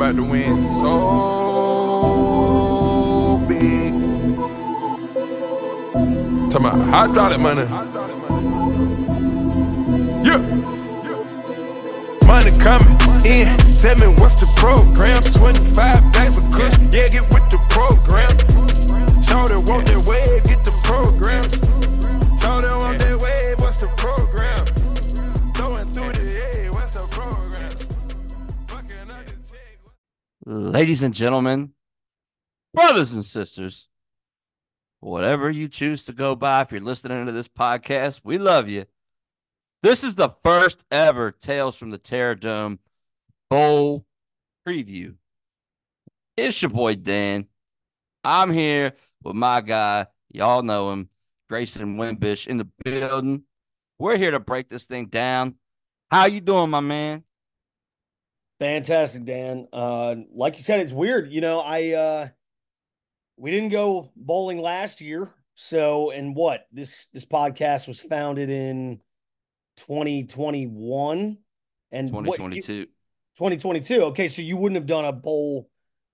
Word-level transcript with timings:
about 0.00 0.16
to 0.16 0.22
win 0.22 0.62
so 0.62 0.88
big. 3.46 3.92
Talking 6.50 6.66
about 6.66 6.80
hydraulic 6.88 7.38
money. 7.38 7.66
Yeah. 10.24 10.38
Money 12.26 12.50
coming 12.62 12.96
in. 13.26 13.44
Tell 13.82 13.96
me 14.00 14.08
what's 14.16 14.40
the 14.40 14.48
program? 14.56 15.20
25 15.20 16.12
bags 16.14 16.38
of 16.38 16.44
kush. 16.50 16.78
Yeah, 16.94 17.08
get 17.08 17.28
with 17.28 17.50
the 17.50 17.58
program. 17.68 18.30
Show 19.20 19.48
them 19.48 19.66
want 19.66 19.84
that 19.88 20.00
wave, 20.08 20.44
get 20.44 20.64
the 20.64 20.72
program. 20.82 21.59
Ladies 30.52 31.04
and 31.04 31.14
gentlemen, 31.14 31.74
brothers 32.74 33.12
and 33.12 33.24
sisters, 33.24 33.86
whatever 34.98 35.48
you 35.48 35.68
choose 35.68 36.02
to 36.02 36.12
go 36.12 36.34
by, 36.34 36.62
if 36.62 36.72
you're 36.72 36.80
listening 36.80 37.24
to 37.26 37.30
this 37.30 37.46
podcast, 37.46 38.22
we 38.24 38.36
love 38.36 38.68
you. 38.68 38.86
This 39.84 40.02
is 40.02 40.16
the 40.16 40.30
first 40.42 40.84
ever 40.90 41.30
Tales 41.30 41.76
from 41.76 41.90
the 41.90 41.98
Terror 41.98 42.34
Dome 42.34 42.80
Bowl 43.48 44.04
preview. 44.66 45.14
It's 46.36 46.60
your 46.60 46.70
boy 46.70 46.96
Dan. 46.96 47.46
I'm 48.24 48.50
here 48.50 48.94
with 49.22 49.36
my 49.36 49.60
guy. 49.60 50.08
Y'all 50.32 50.64
know 50.64 50.90
him, 50.90 51.10
Grayson 51.48 51.96
Wimbish 51.96 52.48
in 52.48 52.56
the 52.56 52.68
building. 52.84 53.44
We're 54.00 54.16
here 54.16 54.32
to 54.32 54.40
break 54.40 54.68
this 54.68 54.86
thing 54.86 55.06
down. 55.06 55.54
How 56.10 56.26
you 56.26 56.40
doing, 56.40 56.70
my 56.70 56.80
man? 56.80 57.22
Fantastic, 58.60 59.24
Dan. 59.24 59.68
Uh, 59.72 60.16
like 60.34 60.58
you 60.58 60.62
said, 60.62 60.80
it's 60.80 60.92
weird. 60.92 61.32
You 61.32 61.40
know, 61.40 61.60
I 61.60 61.92
uh, 61.92 62.28
we 63.38 63.50
didn't 63.50 63.70
go 63.70 64.12
bowling 64.14 64.60
last 64.60 65.00
year, 65.00 65.32
so 65.54 66.10
and 66.10 66.36
what 66.36 66.66
this 66.70 67.06
this 67.06 67.24
podcast 67.24 67.88
was 67.88 68.00
founded 68.00 68.50
in 68.50 69.00
2021 69.78 71.38
and 71.90 72.10
what- 72.10 72.24
2022. 72.24 72.84
2022. 73.38 74.02
Okay, 74.04 74.28
so 74.28 74.42
you 74.42 74.58
wouldn't 74.58 74.76
have 74.76 74.86
done 74.86 75.06
a 75.06 75.12
bowl 75.12 75.70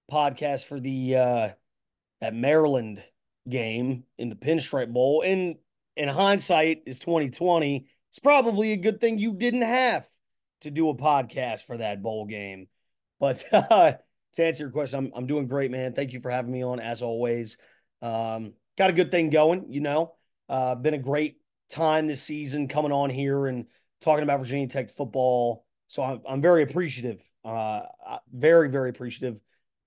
podcast 0.08 0.66
for 0.66 0.78
the 0.78 1.16
uh 1.16 1.48
that 2.20 2.32
Maryland 2.32 3.02
game 3.48 4.04
in 4.18 4.28
the 4.28 4.36
Pinstripe 4.36 4.92
Bowl. 4.92 5.22
And 5.22 5.56
in 5.96 6.08
hindsight, 6.08 6.84
is 6.86 7.00
2020. 7.00 7.88
It's 8.10 8.20
probably 8.20 8.70
a 8.70 8.76
good 8.76 9.00
thing 9.00 9.18
you 9.18 9.32
didn't 9.34 9.62
have 9.62 10.06
to 10.62 10.70
do 10.70 10.88
a 10.88 10.96
podcast 10.96 11.62
for 11.62 11.76
that 11.76 12.02
bowl 12.02 12.26
game. 12.26 12.68
But 13.20 13.44
uh, 13.52 13.94
to 14.34 14.44
answer 14.44 14.64
your 14.64 14.70
question, 14.70 14.98
I'm 14.98 15.12
I'm 15.14 15.26
doing 15.26 15.46
great, 15.46 15.70
man. 15.70 15.94
Thank 15.94 16.12
you 16.12 16.20
for 16.20 16.30
having 16.30 16.52
me 16.52 16.62
on 16.62 16.80
as 16.80 17.02
always. 17.02 17.58
Um, 18.02 18.52
got 18.78 18.90
a 18.90 18.94
good 18.94 19.10
thing 19.10 19.30
going, 19.30 19.66
you 19.70 19.80
know. 19.80 20.14
Uh, 20.48 20.74
been 20.74 20.94
a 20.94 20.98
great 20.98 21.38
time 21.70 22.06
this 22.06 22.22
season 22.22 22.68
coming 22.68 22.92
on 22.92 23.10
here 23.10 23.46
and 23.46 23.66
talking 24.00 24.22
about 24.22 24.40
Virginia 24.40 24.68
Tech 24.68 24.90
football. 24.90 25.64
So 25.88 26.02
I'm 26.02 26.20
I'm 26.28 26.42
very 26.42 26.62
appreciative. 26.62 27.22
Uh, 27.44 27.82
very 28.32 28.68
very 28.68 28.90
appreciative. 28.90 29.40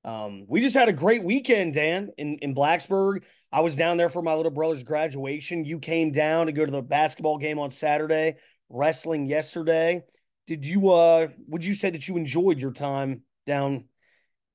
Um, 0.05 0.45
we 0.47 0.61
just 0.61 0.75
had 0.75 0.87
a 0.87 0.93
great 0.93 1.23
weekend, 1.23 1.73
Dan, 1.73 2.11
in 2.17 2.37
in 2.39 2.55
Blacksburg. 2.55 3.23
I 3.51 3.61
was 3.61 3.75
down 3.75 3.97
there 3.97 4.09
for 4.09 4.21
my 4.21 4.33
little 4.33 4.51
brother's 4.51 4.83
graduation. 4.83 5.65
You 5.65 5.79
came 5.79 6.11
down 6.11 6.45
to 6.45 6.51
go 6.51 6.65
to 6.65 6.71
the 6.71 6.81
basketball 6.81 7.37
game 7.37 7.59
on 7.59 7.71
Saturday, 7.71 8.35
wrestling 8.69 9.25
yesterday. 9.25 10.03
Did 10.49 10.65
you 10.65 10.89
uh 10.89 11.27
would 11.47 11.63
you 11.63 11.75
say 11.75 11.91
that 11.91 12.07
you 12.07 12.17
enjoyed 12.17 12.57
your 12.57 12.71
time 12.71 13.21
down 13.45 13.85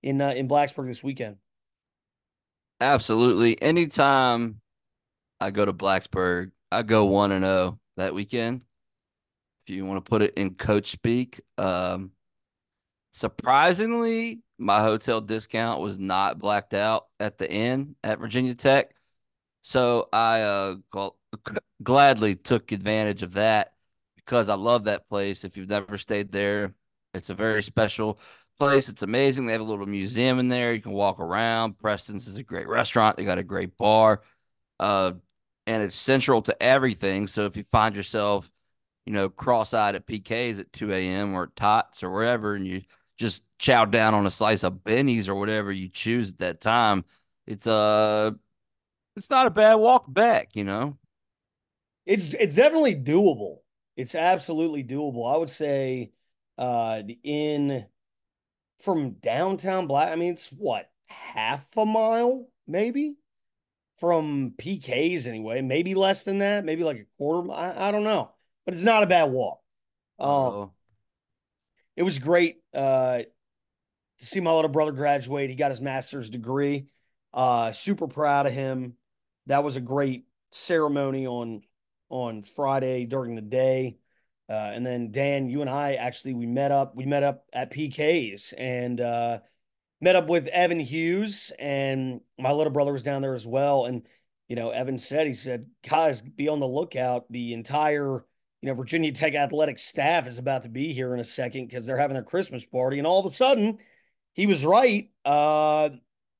in 0.02 0.20
uh, 0.20 0.30
in 0.30 0.48
Blacksburg 0.48 0.88
this 0.88 1.04
weekend? 1.04 1.36
Absolutely. 2.80 3.62
Anytime 3.62 4.60
I 5.40 5.52
go 5.52 5.64
to 5.64 5.72
Blacksburg, 5.72 6.50
I 6.72 6.82
go 6.82 7.04
1 7.04 7.30
and 7.30 7.44
0 7.44 7.78
that 7.96 8.12
weekend. 8.12 8.62
If 9.68 9.76
you 9.76 9.86
want 9.86 10.04
to 10.04 10.10
put 10.10 10.20
it 10.20 10.34
in 10.34 10.56
coach 10.56 10.90
speak, 10.90 11.40
um 11.58 12.10
surprisingly, 13.12 14.40
my 14.58 14.80
hotel 14.80 15.20
discount 15.20 15.80
was 15.80 15.96
not 15.96 16.40
blacked 16.40 16.74
out 16.74 17.06
at 17.20 17.38
the 17.38 17.48
end 17.48 17.94
at 18.02 18.18
Virginia 18.18 18.56
Tech. 18.56 18.96
So 19.62 20.08
I 20.12 20.40
uh 20.40 20.74
gl- 20.92 21.14
gladly 21.84 22.34
took 22.34 22.72
advantage 22.72 23.22
of 23.22 23.34
that 23.34 23.73
because 24.24 24.48
I 24.48 24.54
love 24.54 24.84
that 24.84 25.08
place. 25.08 25.44
If 25.44 25.56
you've 25.56 25.68
never 25.68 25.98
stayed 25.98 26.32
there, 26.32 26.74
it's 27.12 27.30
a 27.30 27.34
very 27.34 27.62
special 27.62 28.18
place. 28.58 28.88
It's 28.88 29.02
amazing. 29.02 29.46
They 29.46 29.52
have 29.52 29.60
a 29.60 29.64
little 29.64 29.86
museum 29.86 30.38
in 30.38 30.48
there. 30.48 30.72
You 30.72 30.80
can 30.80 30.92
walk 30.92 31.20
around. 31.20 31.78
Preston's 31.78 32.26
is 32.26 32.36
a 32.36 32.42
great 32.42 32.68
restaurant. 32.68 33.16
They 33.16 33.24
got 33.24 33.38
a 33.38 33.42
great 33.42 33.76
bar. 33.76 34.22
Uh, 34.78 35.12
and 35.66 35.82
it's 35.82 35.96
central 35.96 36.42
to 36.42 36.62
everything. 36.62 37.26
So 37.26 37.46
if 37.46 37.56
you 37.56 37.62
find 37.64 37.96
yourself, 37.96 38.50
you 39.06 39.12
know, 39.12 39.28
cross-eyed 39.28 39.94
at 39.94 40.06
PKs 40.06 40.58
at 40.58 40.72
2 40.72 40.92
a.m. 40.92 41.34
or 41.34 41.48
Tots 41.48 42.02
or 42.02 42.10
wherever, 42.10 42.54
and 42.54 42.66
you 42.66 42.82
just 43.18 43.42
chow 43.58 43.84
down 43.84 44.14
on 44.14 44.26
a 44.26 44.30
slice 44.30 44.62
of 44.64 44.84
Benny's 44.84 45.28
or 45.28 45.34
whatever 45.34 45.70
you 45.72 45.88
choose 45.88 46.32
at 46.32 46.38
that 46.38 46.60
time, 46.60 47.04
it's 47.46 47.66
uh 47.66 48.32
it's 49.16 49.30
not 49.30 49.46
a 49.46 49.50
bad 49.50 49.74
walk 49.74 50.04
back, 50.12 50.56
you 50.56 50.64
know. 50.64 50.98
It's 52.06 52.34
it's 52.34 52.56
definitely 52.56 52.96
doable. 52.96 53.58
It's 53.96 54.14
absolutely 54.14 54.84
doable. 54.84 55.32
I 55.32 55.36
would 55.36 55.50
say 55.50 56.12
uh 56.58 57.02
in 57.22 57.86
from 58.80 59.12
downtown 59.14 59.86
Black, 59.86 60.10
I 60.12 60.16
mean 60.16 60.32
it's 60.32 60.48
what, 60.48 60.90
half 61.08 61.76
a 61.76 61.86
mile 61.86 62.48
maybe? 62.66 63.16
From 63.98 64.54
PKs 64.58 65.26
anyway, 65.28 65.62
maybe 65.62 65.94
less 65.94 66.24
than 66.24 66.40
that, 66.40 66.64
maybe 66.64 66.84
like 66.84 66.98
a 66.98 67.06
quarter. 67.18 67.50
I, 67.52 67.88
I 67.88 67.92
don't 67.92 68.04
know. 68.04 68.32
But 68.66 68.74
it's 68.74 68.84
not 68.84 69.02
a 69.04 69.06
bad 69.06 69.30
walk. 69.32 69.60
Um 70.18 70.28
Uh, 70.28 70.66
it 71.96 72.02
was 72.02 72.18
great 72.18 72.58
uh, 72.72 73.22
to 74.18 74.26
see 74.26 74.40
my 74.40 74.52
little 74.52 74.70
brother 74.70 74.92
graduate. 74.92 75.50
He 75.50 75.56
got 75.56 75.70
his 75.70 75.80
master's 75.80 76.30
degree. 76.30 76.86
Uh, 77.32 77.72
super 77.72 78.06
proud 78.08 78.46
of 78.46 78.52
him. 78.52 78.94
That 79.46 79.64
was 79.64 79.76
a 79.76 79.80
great 79.80 80.24
ceremony 80.52 81.26
on 81.26 81.62
on 82.08 82.42
Friday 82.42 83.06
during 83.06 83.34
the 83.34 83.42
day. 83.42 83.96
Uh, 84.48 84.52
and 84.52 84.84
then 84.84 85.10
Dan, 85.10 85.48
you 85.48 85.62
and 85.62 85.70
I 85.70 85.94
actually 85.94 86.34
we 86.34 86.46
met 86.46 86.70
up. 86.70 86.94
We 86.94 87.06
met 87.06 87.22
up 87.22 87.46
at 87.52 87.72
PK's 87.72 88.52
and 88.56 89.00
uh, 89.00 89.38
met 90.00 90.16
up 90.16 90.28
with 90.28 90.48
Evan 90.48 90.80
Hughes, 90.80 91.50
and 91.58 92.20
my 92.38 92.52
little 92.52 92.72
brother 92.72 92.92
was 92.92 93.02
down 93.02 93.22
there 93.22 93.34
as 93.34 93.46
well. 93.46 93.86
And 93.86 94.06
you 94.48 94.56
know, 94.56 94.70
Evan 94.70 94.98
said 94.98 95.26
he 95.26 95.34
said, 95.34 95.70
"Guys, 95.88 96.20
be 96.20 96.48
on 96.48 96.60
the 96.60 96.66
lookout. 96.66 97.24
The 97.30 97.54
entire 97.54 98.24
you 98.64 98.70
know, 98.70 98.74
Virginia 98.74 99.12
Tech 99.12 99.34
athletic 99.34 99.78
staff 99.78 100.26
is 100.26 100.38
about 100.38 100.62
to 100.62 100.70
be 100.70 100.94
here 100.94 101.12
in 101.12 101.20
a 101.20 101.24
second 101.24 101.66
because 101.66 101.84
they're 101.86 101.98
having 101.98 102.14
their 102.14 102.22
Christmas 102.22 102.64
party. 102.64 102.96
And 102.96 103.06
all 103.06 103.20
of 103.20 103.26
a 103.26 103.30
sudden, 103.30 103.76
he 104.32 104.46
was 104.46 104.64
right. 104.64 105.10
Uh, 105.22 105.90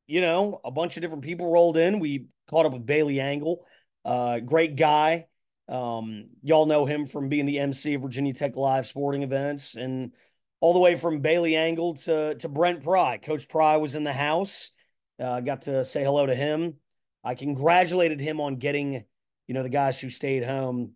you 0.06 0.22
know, 0.22 0.58
a 0.64 0.70
bunch 0.70 0.96
of 0.96 1.02
different 1.02 1.22
people 1.22 1.52
rolled 1.52 1.76
in. 1.76 2.00
We 2.00 2.28
caught 2.48 2.64
up 2.64 2.72
with 2.72 2.86
Bailey 2.86 3.20
Angle, 3.20 3.66
uh, 4.06 4.38
great 4.38 4.74
guy. 4.74 5.26
Um, 5.68 6.26
y'all 6.42 6.66
know 6.66 6.84
him 6.84 7.06
from 7.06 7.28
being 7.28 7.46
the 7.46 7.58
MC 7.58 7.94
of 7.94 8.02
Virginia 8.02 8.34
Tech 8.34 8.56
live 8.56 8.86
sporting 8.86 9.22
events, 9.22 9.74
and 9.74 10.12
all 10.60 10.72
the 10.72 10.78
way 10.78 10.96
from 10.96 11.20
Bailey 11.20 11.56
Angle 11.56 11.94
to 11.94 12.34
to 12.36 12.48
Brent 12.48 12.82
Pry. 12.82 13.18
Coach 13.18 13.48
Pry 13.48 13.76
was 13.76 13.94
in 13.94 14.04
the 14.04 14.12
house. 14.12 14.70
Uh, 15.18 15.40
got 15.40 15.62
to 15.62 15.84
say 15.84 16.02
hello 16.02 16.26
to 16.26 16.34
him. 16.34 16.74
I 17.22 17.34
congratulated 17.34 18.20
him 18.20 18.40
on 18.40 18.56
getting, 18.56 19.04
you 19.46 19.54
know, 19.54 19.62
the 19.62 19.68
guys 19.70 19.98
who 19.98 20.10
stayed 20.10 20.44
home 20.44 20.92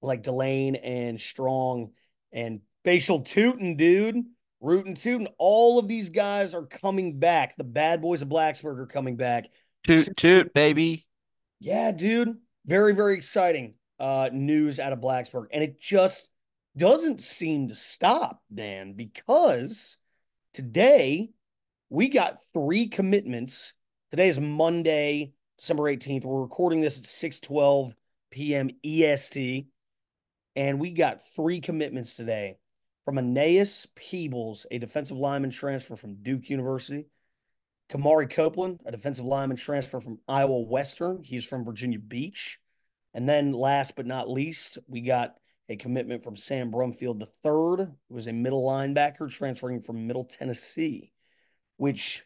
like 0.00 0.22
Delane 0.22 0.76
and 0.76 1.20
Strong 1.20 1.90
and 2.32 2.60
Bhayshul 2.84 3.24
Tuten, 3.24 3.76
dude. 3.76 4.24
Rootin' 4.60 4.94
Tootin. 4.94 5.28
All 5.38 5.78
of 5.78 5.88
these 5.88 6.10
guys 6.10 6.54
are 6.54 6.64
coming 6.64 7.18
back. 7.18 7.56
The 7.56 7.64
bad 7.64 8.00
boys 8.00 8.22
of 8.22 8.28
Blacksburg 8.28 8.78
are 8.78 8.86
coming 8.86 9.16
back. 9.16 9.46
toot 9.84 10.16
toot, 10.16 10.54
baby. 10.54 11.04
Yeah, 11.60 11.92
dude. 11.92 12.36
Very, 12.64 12.94
very 12.94 13.14
exciting 13.14 13.74
uh, 14.04 14.28
news 14.34 14.78
out 14.78 14.92
of 14.92 15.00
Blacksburg. 15.00 15.46
And 15.50 15.64
it 15.64 15.80
just 15.80 16.28
doesn't 16.76 17.22
seem 17.22 17.68
to 17.68 17.74
stop, 17.74 18.42
Dan, 18.54 18.92
because 18.92 19.96
today 20.52 21.30
we 21.88 22.10
got 22.10 22.42
three 22.52 22.88
commitments. 22.88 23.72
Today 24.10 24.28
is 24.28 24.38
Monday, 24.38 25.32
December 25.56 25.84
18th. 25.84 26.24
We're 26.24 26.42
recording 26.42 26.82
this 26.82 26.98
at 26.98 27.06
6 27.06 27.40
12 27.40 27.94
p.m. 28.30 28.68
EST. 28.84 29.68
And 30.54 30.78
we 30.78 30.90
got 30.90 31.22
three 31.34 31.62
commitments 31.62 32.14
today 32.14 32.58
from 33.06 33.16
Aeneas 33.16 33.86
Peebles, 33.94 34.66
a 34.70 34.76
defensive 34.76 35.16
lineman 35.16 35.50
transfer 35.50 35.96
from 35.96 36.16
Duke 36.16 36.50
University. 36.50 37.06
Kamari 37.90 38.28
Copeland, 38.28 38.80
a 38.84 38.92
defensive 38.92 39.24
lineman 39.24 39.56
transfer 39.56 39.98
from 39.98 40.18
Iowa 40.28 40.60
Western. 40.60 41.22
He's 41.22 41.46
from 41.46 41.64
Virginia 41.64 41.98
Beach. 41.98 42.58
And 43.14 43.28
then 43.28 43.52
last 43.52 43.96
but 43.96 44.06
not 44.06 44.28
least, 44.28 44.78
we 44.88 45.00
got 45.00 45.34
a 45.68 45.76
commitment 45.76 46.22
from 46.24 46.36
Sam 46.36 46.70
Brumfield 46.70 47.22
III, 47.22 47.86
who 47.86 48.14
was 48.14 48.26
a 48.26 48.32
middle 48.32 48.62
linebacker 48.64 49.30
transferring 49.30 49.82
from 49.82 50.06
Middle 50.06 50.24
Tennessee. 50.24 51.12
which 51.76 52.24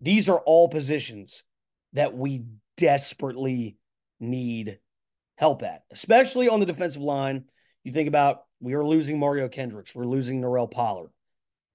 these 0.00 0.28
are 0.28 0.38
all 0.38 0.68
positions 0.68 1.44
that 1.92 2.16
we 2.16 2.44
desperately 2.76 3.76
need 4.18 4.78
help 5.36 5.62
at, 5.62 5.82
especially 5.90 6.48
on 6.48 6.60
the 6.60 6.66
defensive 6.66 7.02
line. 7.02 7.44
You 7.84 7.92
think 7.92 8.08
about 8.08 8.42
we 8.60 8.74
are 8.74 8.84
losing 8.84 9.18
Mario 9.18 9.48
Kendricks, 9.48 9.94
we're 9.94 10.04
losing 10.04 10.40
Norell 10.40 10.70
Pollard. 10.70 11.10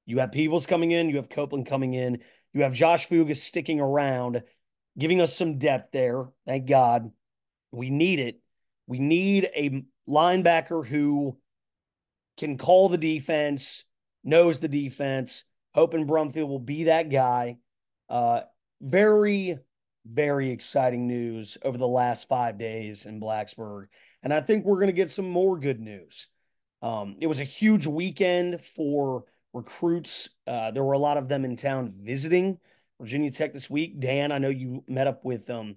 You 0.06 0.20
have 0.20 0.32
Peebles 0.32 0.66
coming 0.66 0.92
in, 0.92 1.10
you 1.10 1.18
have 1.18 1.30
Copeland 1.30 1.66
coming 1.66 1.94
in, 1.94 2.20
you 2.54 2.64
have 2.64 2.74
Josh 2.74 3.08
Fugas 3.10 3.38
sticking 3.38 3.82
around, 3.82 4.42
giving 4.98 5.20
us 5.20 5.36
some 5.36 5.58
depth 5.58 5.92
there. 5.92 6.26
Thank 6.46 6.68
God. 6.68 7.12
We 7.78 7.90
need 7.90 8.20
it. 8.20 8.40
We 8.88 9.00
need 9.00 9.50
a 9.56 9.86
linebacker 10.10 10.86
who 10.86 11.38
can 12.38 12.58
call 12.58 12.90
the 12.90 12.98
defense, 12.98 13.86
knows 14.24 14.60
the 14.60 14.68
defense. 14.68 15.44
Hoping 15.74 16.08
Brumfield 16.08 16.48
will 16.48 16.60
be 16.60 16.86
that 16.86 17.10
guy. 17.10 17.58
Uh, 18.10 18.42
very, 18.82 19.58
very 20.06 20.50
exciting 20.50 21.08
news 21.08 21.58
over 21.64 21.78
the 21.78 21.88
last 21.88 22.28
five 22.28 22.58
days 22.58 23.06
in 23.06 23.20
Blacksburg. 23.20 23.88
And 24.24 24.34
I 24.34 24.42
think 24.42 24.66
we're 24.66 24.80
going 24.80 24.88
to 24.88 24.94
get 24.94 25.12
some 25.12 25.30
more 25.30 25.60
good 25.60 25.80
news. 25.80 26.28
Um, 26.82 27.18
it 27.20 27.28
was 27.28 27.40
a 27.40 27.46
huge 27.46 27.86
weekend 27.86 28.62
for 28.62 29.26
recruits. 29.54 30.30
Uh, 30.46 30.72
there 30.72 30.84
were 30.84 30.94
a 30.94 31.00
lot 31.00 31.18
of 31.18 31.28
them 31.28 31.46
in 31.46 31.58
town 31.58 31.94
visiting 32.02 32.60
Virginia 33.00 33.32
Tech 33.32 33.54
this 33.54 33.70
week. 33.70 34.00
Dan, 34.00 34.32
I 34.32 34.38
know 34.38 34.50
you 34.50 34.84
met 34.88 35.08
up 35.08 35.24
with 35.24 35.50
um, 35.50 35.76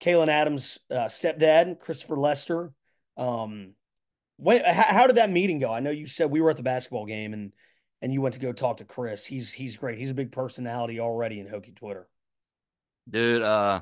Kalen 0.00 0.28
Adams' 0.28 0.78
uh, 0.90 1.06
stepdad, 1.06 1.80
Christopher 1.80 2.16
Lester. 2.16 2.72
Um, 3.16 3.74
when, 4.36 4.62
how, 4.64 4.82
how 4.82 5.06
did 5.06 5.16
that 5.16 5.30
meeting 5.30 5.58
go? 5.58 5.72
I 5.72 5.80
know 5.80 5.90
you 5.90 6.06
said 6.06 6.30
we 6.30 6.40
were 6.40 6.50
at 6.50 6.56
the 6.56 6.62
basketball 6.62 7.06
game 7.06 7.32
and 7.32 7.52
and 8.00 8.12
you 8.12 8.20
went 8.20 8.34
to 8.34 8.40
go 8.40 8.52
talk 8.52 8.76
to 8.76 8.84
Chris. 8.84 9.26
He's 9.26 9.50
he's 9.50 9.76
great. 9.76 9.98
He's 9.98 10.10
a 10.10 10.14
big 10.14 10.30
personality 10.30 11.00
already 11.00 11.40
in 11.40 11.46
Hokie 11.46 11.74
Twitter. 11.74 12.08
Dude, 13.10 13.42
uh, 13.42 13.80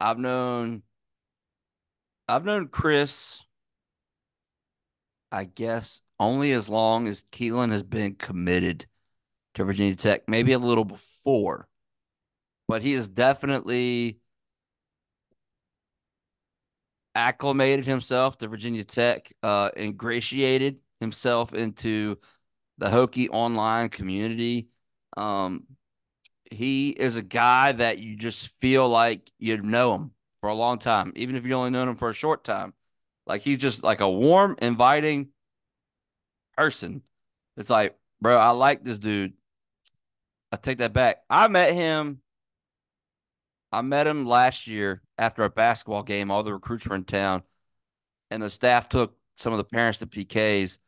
I've 0.00 0.18
known 0.18 0.82
I've 2.26 2.44
known 2.44 2.68
Chris 2.68 3.44
I 5.34 5.44
guess 5.44 6.00
only 6.20 6.52
as 6.52 6.68
long 6.68 7.08
as 7.08 7.24
Keelan 7.32 7.72
has 7.72 7.82
been 7.82 8.14
committed 8.14 8.86
to 9.54 9.64
Virginia 9.64 9.96
Tech, 9.96 10.28
maybe 10.28 10.52
a 10.52 10.60
little 10.60 10.84
before. 10.84 11.66
But 12.68 12.82
he 12.82 12.92
is 12.92 13.08
definitely 13.08 14.20
acclimated 17.14 17.86
himself 17.86 18.38
to 18.38 18.48
Virginia 18.48 18.84
Tech, 18.84 19.32
uh, 19.42 19.70
ingratiated 19.76 20.80
himself 21.00 21.54
into 21.54 22.18
the 22.78 22.86
Hokie 22.86 23.28
online 23.30 23.88
community. 23.88 24.68
Um, 25.16 25.64
he 26.50 26.90
is 26.90 27.16
a 27.16 27.22
guy 27.22 27.72
that 27.72 27.98
you 27.98 28.16
just 28.16 28.48
feel 28.60 28.88
like 28.88 29.30
you 29.38 29.60
know 29.62 29.94
him 29.94 30.10
for 30.40 30.48
a 30.48 30.54
long 30.54 30.78
time, 30.78 31.12
even 31.16 31.36
if 31.36 31.46
you 31.46 31.54
only 31.54 31.70
known 31.70 31.88
him 31.88 31.96
for 31.96 32.10
a 32.10 32.14
short 32.14 32.44
time. 32.44 32.74
Like 33.26 33.42
he's 33.42 33.58
just 33.58 33.82
like 33.82 34.00
a 34.00 34.10
warm, 34.10 34.56
inviting 34.60 35.28
person. 36.56 37.02
It's 37.56 37.70
like, 37.70 37.96
bro, 38.20 38.36
I 38.36 38.50
like 38.50 38.84
this 38.84 38.98
dude. 38.98 39.32
I 40.52 40.56
take 40.56 40.78
that 40.78 40.92
back. 40.92 41.18
I 41.30 41.48
met 41.48 41.72
him. 41.72 42.20
I 43.72 43.82
met 43.82 44.06
him 44.06 44.26
last 44.26 44.66
year 44.66 45.02
after 45.18 45.44
a 45.44 45.50
basketball 45.50 46.02
game. 46.02 46.30
All 46.30 46.42
the 46.42 46.52
recruits 46.54 46.86
were 46.86 46.96
in 46.96 47.04
town, 47.04 47.42
and 48.30 48.42
the 48.42 48.50
staff 48.50 48.88
took 48.88 49.16
some 49.36 49.52
of 49.52 49.58
the 49.58 49.64
parents 49.64 49.98
to 49.98 50.06
PKs, 50.06 50.78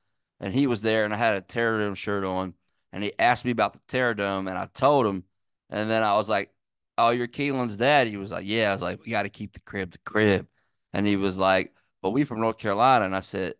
and 0.40 0.54
he 0.54 0.66
was 0.66 0.82
there, 0.82 1.04
and 1.04 1.14
I 1.14 1.16
had 1.16 1.36
a 1.36 1.40
Terror 1.40 1.78
Dome 1.78 1.94
shirt 1.94 2.24
on, 2.24 2.54
and 2.92 3.02
he 3.02 3.12
asked 3.18 3.44
me 3.44 3.50
about 3.50 3.74
the 3.74 3.80
Terror 3.88 4.14
Dome, 4.14 4.48
and 4.48 4.58
I 4.58 4.66
told 4.66 5.06
him, 5.06 5.24
and 5.70 5.90
then 5.90 6.02
I 6.02 6.14
was 6.14 6.28
like, 6.28 6.52
"Oh, 6.98 7.10
you're 7.10 7.26
Keelan's 7.28 7.76
dad." 7.76 8.06
He 8.06 8.16
was 8.16 8.32
like, 8.32 8.46
"Yeah." 8.46 8.70
I 8.70 8.72
was 8.72 8.82
like, 8.82 9.04
"We 9.04 9.10
got 9.10 9.24
to 9.24 9.28
keep 9.28 9.52
the 9.52 9.60
crib 9.60 9.92
the 9.92 9.98
crib," 9.98 10.48
and 10.92 11.06
he 11.06 11.16
was 11.16 11.38
like, 11.38 11.74
"But 12.02 12.10
we 12.10 12.24
from 12.24 12.40
North 12.40 12.58
Carolina," 12.58 13.04
and 13.06 13.16
I 13.16 13.20
said, 13.20 13.54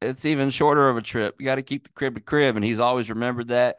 "It's 0.00 0.24
even 0.24 0.50
shorter 0.50 0.88
of 0.88 0.96
a 0.96 1.02
trip. 1.02 1.36
You 1.38 1.44
got 1.44 1.56
to 1.56 1.62
keep 1.62 1.84
the 1.84 1.92
crib 1.92 2.14
to 2.16 2.20
crib," 2.20 2.56
and 2.56 2.64
he's 2.64 2.80
always 2.80 3.10
remembered 3.10 3.48
that. 3.48 3.78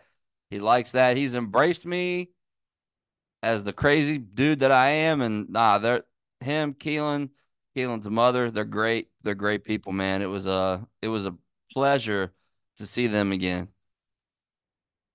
He 0.50 0.60
likes 0.60 0.94
that. 0.94 1.18
He's 1.18 1.36
embraced 1.36 1.86
me 1.86 2.32
as 3.42 3.64
the 3.64 3.74
crazy 3.74 4.18
dude 4.18 4.60
that 4.60 4.72
I 4.72 4.90
am, 4.90 5.22
and 5.22 5.50
nah, 5.50 5.78
they're 5.78 6.04
him, 6.42 6.74
Keelan, 6.74 7.30
Keelan's 7.76 8.10
mother. 8.10 8.52
They're 8.52 8.66
great. 8.66 9.10
They're 9.24 9.36
great 9.36 9.64
people, 9.64 9.92
man. 9.92 10.22
It 10.22 10.30
was 10.30 10.48
a 10.48 10.86
it 11.02 11.08
was 11.08 11.26
a 11.26 11.36
pleasure 11.72 12.34
to 12.78 12.86
see 12.86 13.08
them 13.08 13.32
again. 13.32 13.70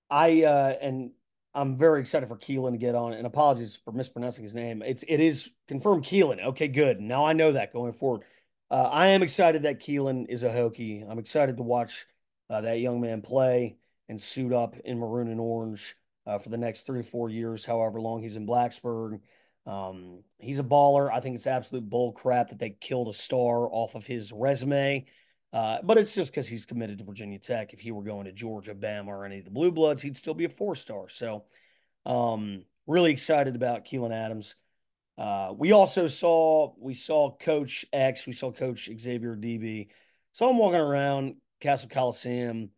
I 0.09 0.43
uh 0.43 0.75
and 0.81 1.11
I'm 1.53 1.77
very 1.77 2.01
excited 2.01 2.27
for 2.27 2.37
Keelan 2.37 2.71
to 2.71 2.77
get 2.77 2.95
on. 2.95 3.13
And 3.13 3.25
apologies 3.25 3.75
for 3.75 3.91
mispronouncing 3.91 4.43
his 4.43 4.53
name. 4.53 4.81
It's 4.81 5.03
it 5.07 5.19
is 5.19 5.49
confirmed 5.67 6.03
Keelan. 6.03 6.43
Okay, 6.47 6.67
good. 6.67 6.99
Now 6.99 7.25
I 7.25 7.33
know 7.33 7.53
that 7.53 7.73
going 7.73 7.93
forward. 7.93 8.23
Uh, 8.69 8.89
I 8.91 9.07
am 9.07 9.23
excited 9.23 9.63
that 9.63 9.79
Keelan 9.79 10.25
is 10.27 10.43
a 10.43 10.49
Hokie. 10.49 11.09
I'm 11.09 11.19
excited 11.19 11.57
to 11.57 11.63
watch 11.63 12.07
uh, 12.49 12.61
that 12.61 12.79
young 12.79 12.99
man 12.99 13.21
play 13.21 13.77
and 14.09 14.21
suit 14.21 14.51
up 14.53 14.75
in 14.83 14.99
maroon 14.99 15.29
and 15.29 15.39
orange 15.39 15.95
uh, 16.25 16.37
for 16.37 16.49
the 16.49 16.57
next 16.57 16.85
three 16.85 17.01
to 17.01 17.07
four 17.07 17.29
years, 17.29 17.65
however 17.65 18.01
long 18.01 18.21
he's 18.21 18.35
in 18.35 18.47
Blacksburg. 18.47 19.19
Um, 19.65 20.23
he's 20.37 20.59
a 20.59 20.63
baller. 20.63 21.11
I 21.11 21.19
think 21.19 21.35
it's 21.35 21.47
absolute 21.47 21.89
bull 21.89 22.11
crap 22.11 22.49
that 22.49 22.59
they 22.59 22.71
killed 22.71 23.07
a 23.07 23.13
star 23.13 23.67
off 23.71 23.95
of 23.95 24.05
his 24.05 24.31
resume. 24.31 25.05
Uh, 25.53 25.77
but 25.83 25.97
it's 25.97 26.13
just 26.13 26.31
because 26.31 26.47
he's 26.47 26.65
committed 26.65 26.97
to 26.97 27.05
Virginia 27.05 27.39
Tech. 27.39 27.73
If 27.73 27.79
he 27.79 27.91
were 27.91 28.03
going 28.03 28.25
to 28.25 28.31
Georgia, 28.31 28.75
Bama, 28.75 29.07
or 29.07 29.25
any 29.25 29.39
of 29.39 29.45
the 29.45 29.51
Blue 29.51 29.71
Bloods, 29.71 30.01
he'd 30.01 30.17
still 30.17 30.33
be 30.33 30.45
a 30.45 30.49
four 30.49 30.75
star. 30.75 31.07
So, 31.07 31.45
um, 32.05 32.65
really 32.87 33.11
excited 33.11 33.55
about 33.55 33.85
Keelan 33.85 34.11
Adams. 34.11 34.55
Uh, 35.17 35.53
we 35.57 35.71
also 35.71 36.07
saw 36.07 36.73
we 36.77 36.93
saw 36.93 37.31
Coach 37.37 37.85
X, 37.93 38.27
we 38.27 38.33
saw 38.33 38.51
Coach 38.51 38.89
Xavier 38.99 39.35
Adibi. 39.35 39.87
Saw 40.33 40.49
him 40.49 40.57
walking 40.57 40.81
around 40.81 41.35
Cassell 41.61 41.89
Coliseum, 41.89 42.69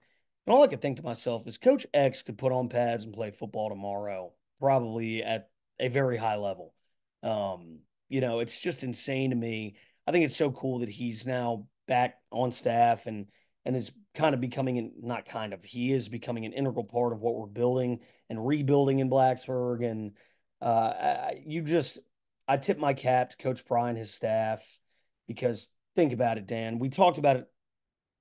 and 0.47 0.55
all 0.55 0.63
I 0.63 0.67
could 0.67 0.81
think 0.81 0.95
to 0.95 1.03
myself 1.03 1.45
is 1.45 1.57
Coach 1.57 1.85
X 1.93 2.21
could 2.21 2.37
put 2.37 2.53
on 2.53 2.69
pads 2.69 3.03
and 3.03 3.13
play 3.13 3.31
football 3.31 3.69
tomorrow, 3.69 4.31
probably 4.61 5.21
at 5.21 5.49
a 5.77 5.89
very 5.89 6.15
high 6.15 6.37
level. 6.37 6.73
Um, 7.21 7.79
you 8.07 8.21
know, 8.21 8.39
it's 8.39 8.57
just 8.57 8.81
insane 8.81 9.31
to 9.31 9.35
me. 9.35 9.75
I 10.07 10.13
think 10.13 10.23
it's 10.23 10.37
so 10.37 10.51
cool 10.51 10.79
that 10.79 10.89
he's 10.89 11.27
now 11.27 11.67
back 11.85 12.15
on 12.31 12.53
staff 12.53 13.07
and 13.07 13.27
and 13.65 13.75
is 13.75 13.91
kind 14.15 14.33
of 14.33 14.39
becoming 14.39 14.77
an, 14.77 14.93
not 15.01 15.25
kind 15.25 15.51
of 15.51 15.65
he 15.65 15.91
is 15.91 16.07
becoming 16.07 16.45
an 16.45 16.53
integral 16.53 16.85
part 16.85 17.11
of 17.11 17.19
what 17.19 17.35
we're 17.35 17.45
building 17.45 17.99
and 18.29 18.47
rebuilding 18.47 18.99
in 18.99 19.09
Blacksburg 19.09 19.85
and 19.85 20.13
uh, 20.61 20.93
I, 20.97 21.43
you 21.45 21.61
just 21.61 21.99
I 22.47 22.55
tip 22.55 22.77
my 22.77 22.93
cap 22.93 23.31
to 23.31 23.37
Coach 23.37 23.65
Pry 23.65 23.89
and 23.89 23.97
his 23.97 24.13
staff 24.13 24.79
because 25.27 25.67
think 25.97 26.13
about 26.13 26.37
it, 26.37 26.47
Dan. 26.47 26.79
We 26.79 26.87
talked 26.87 27.17
about 27.17 27.35
it 27.35 27.47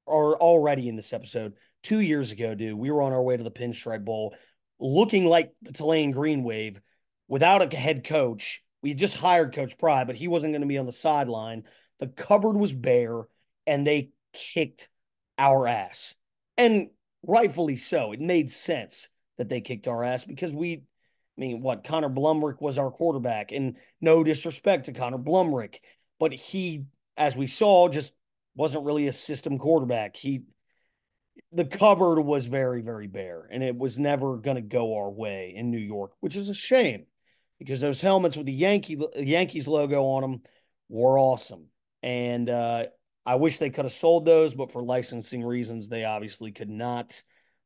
or 0.07 0.37
already 0.37 0.89
in 0.89 0.97
this 0.97 1.13
episode 1.13 1.55
two 1.87 2.01
years 2.01 2.33
ago, 2.33 2.55
dude. 2.55 2.77
We 2.77 2.91
were 2.91 3.03
on 3.03 3.13
our 3.13 3.23
way 3.23 3.37
to 3.37 3.45
the 3.45 3.51
Pinstripe 3.51 4.05
Bowl, 4.05 4.35
looking 4.81 5.25
like 5.25 5.53
the 5.63 5.73
Tulane 5.73 6.11
Green 6.11 6.43
Wave 6.43 6.81
without 7.29 7.73
a 7.73 7.77
head 7.77 8.05
coach. 8.05 8.63
We 8.83 8.95
just 8.95 9.17
hired 9.17 9.55
Coach 9.55 9.79
Pry, 9.79 10.05
but 10.05 10.17
he 10.17 10.29
wasn't 10.29 10.53
going 10.53 10.63
to 10.63 10.67
be 10.67 10.79
on 10.79 10.87
the 10.87 10.93
sideline. 10.93 11.65
The 12.01 12.09
cupboard 12.09 12.57
was 12.57 12.73
bare, 12.73 13.23
and 13.67 13.87
they 13.87 14.11
kicked 14.33 14.89
our 15.39 15.67
ass, 15.67 16.15
and 16.57 16.89
rightfully 17.23 17.77
so. 17.77 18.13
It 18.13 18.21
made 18.21 18.51
sense 18.51 19.09
that 19.39 19.49
they 19.49 19.61
kicked 19.61 19.89
our 19.89 20.03
ass 20.03 20.25
because 20.25 20.53
we 20.53 20.83
I 21.37 21.41
mean, 21.41 21.61
what 21.61 21.85
Connor 21.85 22.09
Blumrick 22.09 22.61
was 22.61 22.79
our 22.79 22.91
quarterback, 22.91 23.53
and 23.53 23.77
no 24.01 24.25
disrespect 24.25 24.87
to 24.87 24.93
Connor 24.93 25.19
Blumrick, 25.19 25.77
but 26.19 26.33
he, 26.33 26.85
as 27.17 27.37
we 27.37 27.47
saw, 27.47 27.89
just 27.89 28.13
wasn't 28.55 28.85
really 28.85 29.07
a 29.07 29.13
system 29.13 29.59
quarterback. 29.59 30.17
He, 30.17 30.45
the 31.53 31.65
cupboard 31.65 32.21
was 32.21 32.47
very, 32.47 32.83
very 32.83 33.07
bare, 33.07 33.49
and 33.51 33.63
it 33.63 33.77
was 33.77 33.99
never 33.99 34.37
going 34.37 34.57
to 34.57 34.63
go 34.63 34.97
our 34.97 35.11
way 35.11 35.55
in 35.57 35.71
New 35.71 35.79
York, 35.79 36.13
which 36.21 36.37
is 36.37 36.49
a 36.49 36.55
shame 36.55 37.07
because 37.59 37.81
those 37.81 38.01
helmets 38.01 38.37
with 38.37 38.47
the 38.47 38.53
Yankee 38.53 38.99
Yankees 39.17 39.69
logo 39.69 40.05
on 40.05 40.23
them 40.23 40.43
were 40.89 41.19
awesome, 41.19 41.67
and 42.03 42.49
uh, 42.49 42.85
I 43.25 43.35
wish 43.35 43.59
they 43.59 43.71
could 43.71 43.85
have 43.85 43.93
sold 43.93 44.25
those, 44.25 44.55
but 44.55 44.71
for 44.71 44.83
licensing 44.83 45.43
reasons, 45.43 45.89
they 45.89 46.05
obviously 46.05 46.53
could 46.53 46.71
not. 46.71 47.23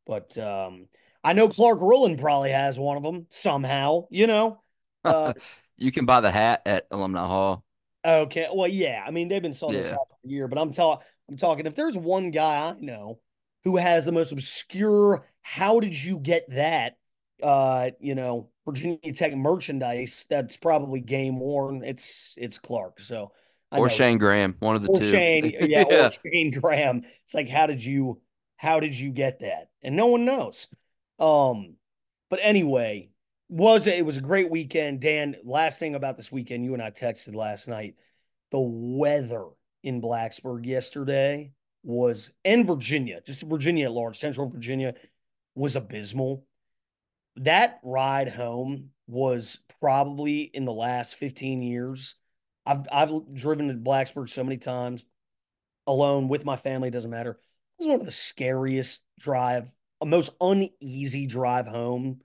But 0.06 0.36
um, 0.38 0.86
I 1.22 1.34
know 1.34 1.48
Clark 1.48 1.80
Rullen 1.80 2.18
probably 2.18 2.50
has 2.50 2.78
one 2.78 2.96
of 2.96 3.02
them 3.02 3.26
somehow, 3.30 4.06
you 4.10 4.26
know. 4.26 4.62
Uh, 5.04 5.34
you 5.76 5.92
can 5.92 6.06
buy 6.06 6.22
the 6.22 6.30
hat 6.30 6.62
at 6.64 6.86
Alumni 6.90 7.26
Hall. 7.26 7.62
Okay. 8.04 8.48
Well, 8.52 8.68
yeah. 8.68 9.04
I 9.06 9.10
mean, 9.10 9.28
they've 9.28 9.42
been 9.42 9.52
selling 9.52 9.76
yeah. 9.76 9.94
for 9.94 10.06
a 10.24 10.28
year, 10.28 10.48
but 10.48 10.58
I'm 10.58 10.72
telling 10.72 10.98
I'm 11.28 11.36
talking 11.36 11.66
if 11.66 11.74
there's 11.74 11.94
one 11.94 12.30
guy 12.30 12.70
I 12.70 12.76
know 12.80 13.20
who 13.64 13.76
has 13.76 14.04
the 14.04 14.12
most 14.12 14.32
obscure 14.32 15.26
how 15.42 15.80
did 15.80 16.00
you 16.00 16.18
get 16.18 16.48
that 16.50 16.96
uh, 17.42 17.90
you 18.00 18.14
know, 18.14 18.48
Virginia 18.66 19.12
Tech 19.12 19.34
merchandise 19.34 20.26
that's 20.28 20.56
probably 20.56 21.00
game 21.00 21.38
worn, 21.40 21.82
it's 21.84 22.34
it's 22.36 22.58
Clark. 22.58 23.00
So 23.00 23.32
I 23.70 23.78
or 23.78 23.88
Shane 23.88 24.18
Graham, 24.18 24.56
one 24.58 24.76
of 24.76 24.82
the 24.82 24.88
or 24.88 24.98
two. 24.98 25.10
Shane, 25.10 25.52
yeah, 25.60 25.84
yeah, 25.88 26.08
or 26.08 26.10
Shane 26.12 26.50
Graham. 26.50 27.02
It's 27.24 27.34
like, 27.34 27.48
how 27.48 27.66
did 27.66 27.84
you 27.84 28.20
how 28.56 28.80
did 28.80 28.98
you 28.98 29.10
get 29.10 29.40
that? 29.40 29.70
And 29.82 29.96
no 29.96 30.06
one 30.06 30.24
knows. 30.24 30.68
Um, 31.18 31.76
But 32.28 32.40
anyway, 32.42 33.10
was 33.48 33.86
it 33.86 34.04
was 34.04 34.16
a 34.16 34.22
great 34.22 34.50
weekend. 34.50 35.00
Dan, 35.00 35.36
last 35.44 35.78
thing 35.78 35.94
about 35.94 36.16
this 36.16 36.32
weekend, 36.32 36.64
you 36.64 36.74
and 36.74 36.82
I 36.82 36.90
texted 36.90 37.34
last 37.34 37.68
night. 37.68 37.94
The 38.50 38.60
weather 38.60 39.44
in 39.82 40.02
Blacksburg 40.02 40.66
yesterday 40.66 41.52
was 41.82 42.30
in 42.44 42.66
Virginia, 42.66 43.20
just 43.24 43.42
Virginia 43.42 43.86
at 43.86 43.92
large, 43.92 44.18
Central 44.18 44.48
Virginia 44.48 44.94
was 45.54 45.76
abysmal. 45.76 46.44
That 47.36 47.80
ride 47.82 48.28
home 48.28 48.90
was 49.06 49.58
probably 49.80 50.42
in 50.42 50.64
the 50.64 50.72
last 50.72 51.14
15 51.14 51.62
years. 51.62 52.16
I've 52.66 52.86
I've 52.92 53.34
driven 53.34 53.68
to 53.68 53.74
Blacksburg 53.74 54.28
so 54.28 54.44
many 54.44 54.58
times 54.58 55.04
alone 55.86 56.28
with 56.28 56.44
my 56.44 56.56
family, 56.56 56.90
doesn't 56.90 57.10
matter. 57.10 57.38
This 57.78 57.86
is 57.86 57.90
one 57.90 58.00
of 58.00 58.06
the 58.06 58.12
scariest 58.12 59.02
drive, 59.18 59.70
a 60.00 60.06
most 60.06 60.32
uneasy 60.40 61.26
drive 61.26 61.66
home, 61.66 62.20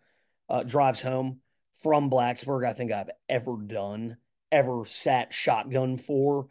uh, 0.50 0.64
drives 0.64 1.02
home 1.02 1.40
from 1.82 2.10
Blacksburg 2.10 2.68
I 2.68 2.74
think 2.74 2.92
I've 2.92 3.12
ever 3.30 3.58
done, 3.58 4.18
ever 4.52 4.86
sat 4.86 5.34
shotgun 5.34 5.98
for. 5.98 6.48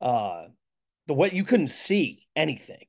Uh, 0.00 0.46
the 1.06 1.14
way 1.14 1.30
you 1.32 1.44
couldn't 1.44 1.68
see 1.68 2.27
anything. 2.38 2.86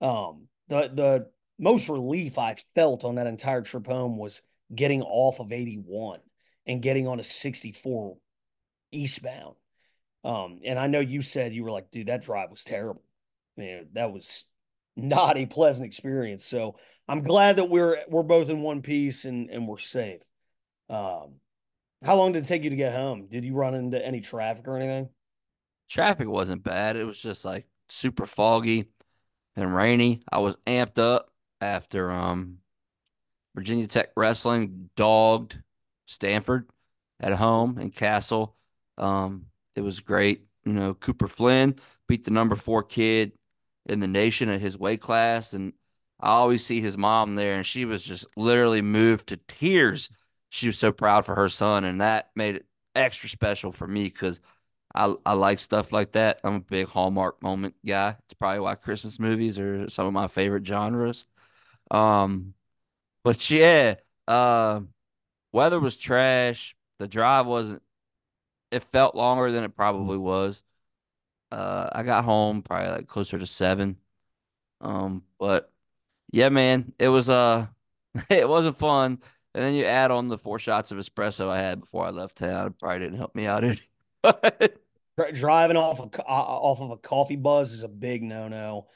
Um, 0.00 0.48
the 0.68 0.90
the 0.92 1.26
most 1.58 1.88
relief 1.88 2.38
I 2.38 2.56
felt 2.74 3.04
on 3.04 3.16
that 3.16 3.26
entire 3.26 3.62
trip 3.62 3.86
home 3.86 4.16
was 4.16 4.42
getting 4.74 5.02
off 5.02 5.40
of 5.40 5.52
81 5.52 6.20
and 6.66 6.82
getting 6.82 7.06
on 7.06 7.20
a 7.20 7.24
64 7.24 8.16
eastbound. 8.92 9.56
Um, 10.24 10.60
and 10.64 10.78
I 10.78 10.86
know 10.86 11.00
you 11.00 11.22
said 11.22 11.54
you 11.54 11.64
were 11.64 11.70
like, 11.70 11.90
dude, 11.90 12.08
that 12.08 12.22
drive 12.22 12.50
was 12.50 12.64
terrible. 12.64 13.02
Man, 13.56 13.88
that 13.92 14.12
was 14.12 14.44
not 14.96 15.36
a 15.36 15.46
pleasant 15.46 15.86
experience. 15.86 16.44
So 16.44 16.76
I'm 17.06 17.22
glad 17.22 17.56
that 17.56 17.70
we're 17.70 17.98
we're 18.08 18.22
both 18.22 18.48
in 18.48 18.62
one 18.62 18.82
piece 18.82 19.24
and 19.24 19.50
and 19.50 19.66
we're 19.66 19.78
safe. 19.78 20.20
Um, 20.88 21.34
how 22.02 22.16
long 22.16 22.32
did 22.32 22.44
it 22.44 22.46
take 22.46 22.62
you 22.62 22.70
to 22.70 22.76
get 22.76 22.92
home? 22.92 23.26
Did 23.30 23.44
you 23.44 23.54
run 23.54 23.74
into 23.74 24.04
any 24.04 24.20
traffic 24.20 24.66
or 24.68 24.76
anything? 24.76 25.08
Traffic 25.88 26.28
wasn't 26.28 26.62
bad. 26.62 26.96
It 26.96 27.04
was 27.04 27.20
just 27.20 27.44
like 27.44 27.66
super 27.88 28.26
foggy 28.26 28.86
and 29.56 29.74
rainy. 29.74 30.22
I 30.30 30.38
was 30.38 30.56
amped 30.66 30.98
up 30.98 31.30
after 31.60 32.10
um 32.10 32.58
Virginia 33.54 33.86
Tech 33.86 34.10
wrestling 34.16 34.90
dogged 34.96 35.58
Stanford 36.06 36.70
at 37.20 37.32
home 37.34 37.78
in 37.78 37.90
Cassell. 37.90 38.56
Um, 38.96 39.46
it 39.74 39.80
was 39.80 40.00
great. 40.00 40.44
You 40.64 40.72
know, 40.72 40.94
Cooper 40.94 41.28
Flynn 41.28 41.76
beat 42.06 42.24
the 42.24 42.30
number 42.30 42.56
four 42.56 42.82
kid 42.82 43.32
in 43.86 44.00
the 44.00 44.08
nation 44.08 44.48
at 44.48 44.60
his 44.60 44.78
weight 44.78 45.00
class, 45.00 45.52
and 45.52 45.72
I 46.20 46.28
always 46.28 46.64
see 46.64 46.80
his 46.80 46.98
mom 46.98 47.36
there, 47.36 47.56
and 47.56 47.66
she 47.66 47.84
was 47.84 48.02
just 48.02 48.26
literally 48.36 48.82
moved 48.82 49.28
to 49.28 49.38
tears. 49.48 50.10
She 50.50 50.66
was 50.66 50.78
so 50.78 50.92
proud 50.92 51.24
for 51.26 51.34
her 51.34 51.48
son, 51.48 51.84
and 51.84 52.00
that 52.00 52.30
made 52.34 52.56
it 52.56 52.66
extra 52.94 53.28
special 53.28 53.72
for 53.72 53.86
me 53.86 54.04
because 54.04 54.40
I 54.94 55.14
I 55.26 55.34
like 55.34 55.58
stuff 55.58 55.92
like 55.92 56.12
that. 56.12 56.40
I'm 56.44 56.54
a 56.56 56.60
big 56.60 56.88
Hallmark 56.88 57.42
moment 57.42 57.74
guy. 57.86 58.16
It's 58.24 58.34
probably 58.34 58.60
why 58.60 58.74
Christmas 58.74 59.18
movies 59.18 59.58
are 59.58 59.88
some 59.88 60.06
of 60.06 60.12
my 60.12 60.28
favorite 60.28 60.66
genres. 60.66 61.26
Um, 61.90 62.54
but 63.24 63.50
yeah, 63.50 63.96
uh, 64.28 64.82
weather 65.52 65.80
was 65.80 65.96
trash. 65.96 66.76
The 66.98 67.08
drive 67.08 67.46
wasn't. 67.46 67.82
It 68.70 68.84
felt 68.84 69.14
longer 69.14 69.50
than 69.52 69.64
it 69.64 69.76
probably 69.76 70.18
was. 70.18 70.62
Uh, 71.52 71.88
I 71.92 72.02
got 72.02 72.24
home 72.24 72.62
probably 72.62 72.90
like 72.90 73.08
closer 73.08 73.38
to 73.38 73.46
seven. 73.46 73.96
Um, 74.80 75.24
but 75.38 75.72
yeah, 76.32 76.50
man, 76.50 76.94
it 76.98 77.08
was 77.08 77.30
uh, 77.30 77.68
it 78.30 78.48
wasn't 78.48 78.78
fun. 78.78 79.20
And 79.54 79.64
then 79.64 79.74
you 79.74 79.84
add 79.86 80.10
on 80.12 80.28
the 80.28 80.38
four 80.38 80.58
shots 80.60 80.92
of 80.92 80.98
espresso 80.98 81.48
I 81.50 81.58
had 81.60 81.80
before 81.80 82.06
I 82.06 82.10
left 82.10 82.36
town. 82.38 82.68
It 82.68 82.78
probably 82.78 83.00
didn't 83.00 83.18
help 83.18 83.34
me 83.36 83.46
out 83.46 83.64
any. 83.64 83.80
Driving 85.34 85.76
off 85.76 86.00
of 86.00 86.10
off 86.26 86.80
of 86.80 86.90
a 86.90 86.96
coffee 86.96 87.36
buzz 87.36 87.72
is 87.72 87.82
a 87.82 87.88
big 87.88 88.22
no 88.22 88.48
no. 88.48 88.86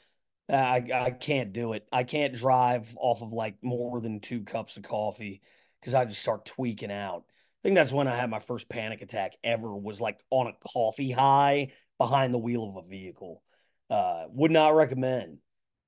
I 0.49 0.83
I 0.93 1.11
can't 1.11 1.53
do 1.53 1.73
it. 1.73 1.85
I 1.91 2.03
can't 2.03 2.33
drive 2.33 2.95
off 2.97 3.21
of 3.21 3.33
like 3.33 3.55
more 3.61 3.99
than 4.01 4.19
two 4.19 4.43
cups 4.43 4.77
of 4.77 4.83
coffee 4.83 5.41
because 5.79 5.93
I 5.93 6.05
just 6.05 6.21
start 6.21 6.45
tweaking 6.45 6.91
out. 6.91 7.23
I 7.27 7.67
think 7.67 7.75
that's 7.75 7.93
when 7.93 8.07
I 8.07 8.15
had 8.15 8.29
my 8.29 8.39
first 8.39 8.69
panic 8.69 9.01
attack 9.01 9.33
ever. 9.43 9.75
Was 9.75 10.01
like 10.01 10.19
on 10.29 10.47
a 10.47 10.69
coffee 10.73 11.11
high 11.11 11.71
behind 11.97 12.33
the 12.33 12.39
wheel 12.39 12.69
of 12.69 12.83
a 12.83 12.87
vehicle. 12.87 13.41
Uh, 13.89 14.25
would 14.29 14.51
not 14.51 14.75
recommend. 14.75 15.37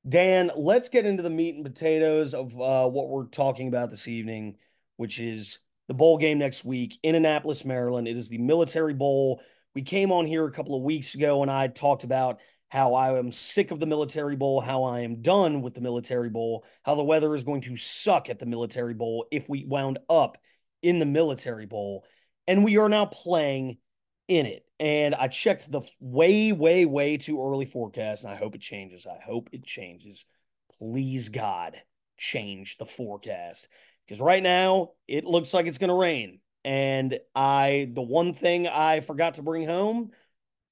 Dan, 0.07 0.51
let's 0.55 0.89
get 0.89 1.05
into 1.05 1.23
the 1.23 1.29
meat 1.29 1.55
and 1.55 1.65
potatoes 1.65 2.33
of 2.33 2.51
uh, 2.59 2.87
what 2.87 3.09
we're 3.09 3.25
talking 3.25 3.67
about 3.67 3.89
this 3.89 4.07
evening, 4.07 4.57
which 4.97 5.19
is 5.19 5.57
the 5.87 5.93
bowl 5.93 6.17
game 6.17 6.37
next 6.37 6.65
week 6.65 6.97
in 7.03 7.15
Annapolis, 7.15 7.65
Maryland. 7.65 8.07
It 8.07 8.17
is 8.17 8.29
the 8.29 8.37
Military 8.37 8.93
Bowl. 8.93 9.41
We 9.73 9.81
came 9.81 10.11
on 10.11 10.25
here 10.25 10.45
a 10.45 10.51
couple 10.51 10.75
of 10.75 10.83
weeks 10.83 11.15
ago 11.15 11.41
and 11.41 11.51
I 11.51 11.67
talked 11.67 12.03
about 12.03 12.39
how 12.69 12.95
I 12.95 13.17
am 13.17 13.31
sick 13.31 13.71
of 13.71 13.79
the 13.79 13.85
Military 13.85 14.35
Bowl, 14.35 14.59
how 14.59 14.83
I 14.83 15.01
am 15.01 15.21
done 15.21 15.61
with 15.61 15.73
the 15.73 15.81
Military 15.81 16.29
Bowl, 16.29 16.65
how 16.83 16.95
the 16.95 17.03
weather 17.03 17.35
is 17.35 17.43
going 17.43 17.61
to 17.61 17.75
suck 17.75 18.29
at 18.29 18.39
the 18.39 18.45
Military 18.45 18.93
Bowl 18.93 19.27
if 19.31 19.47
we 19.47 19.65
wound 19.65 19.99
up 20.09 20.37
in 20.81 20.99
the 20.99 21.05
Military 21.05 21.65
Bowl. 21.65 22.05
And 22.47 22.63
we 22.63 22.77
are 22.77 22.89
now 22.89 23.05
playing 23.05 23.77
in 24.27 24.45
it. 24.45 24.65
And 24.79 25.15
I 25.15 25.27
checked 25.27 25.71
the 25.71 25.81
way, 25.99 26.51
way, 26.51 26.85
way 26.85 27.17
too 27.17 27.41
early 27.41 27.65
forecast, 27.65 28.23
and 28.23 28.33
I 28.33 28.35
hope 28.35 28.55
it 28.55 28.61
changes. 28.61 29.07
I 29.07 29.19
hope 29.23 29.49
it 29.53 29.63
changes. 29.63 30.25
Please, 30.79 31.29
God, 31.29 31.81
change 32.17 32.77
the 32.77 32.85
forecast. 32.85 33.69
Because 34.05 34.21
right 34.21 34.43
now, 34.43 34.91
it 35.07 35.25
looks 35.25 35.53
like 35.53 35.65
it's 35.65 35.77
going 35.77 35.89
to 35.89 35.95
rain. 35.95 36.39
And 36.63 37.19
I, 37.35 37.89
the 37.93 38.01
one 38.01 38.33
thing 38.33 38.67
I 38.67 38.99
forgot 38.99 39.35
to 39.35 39.43
bring 39.43 39.65
home, 39.67 40.11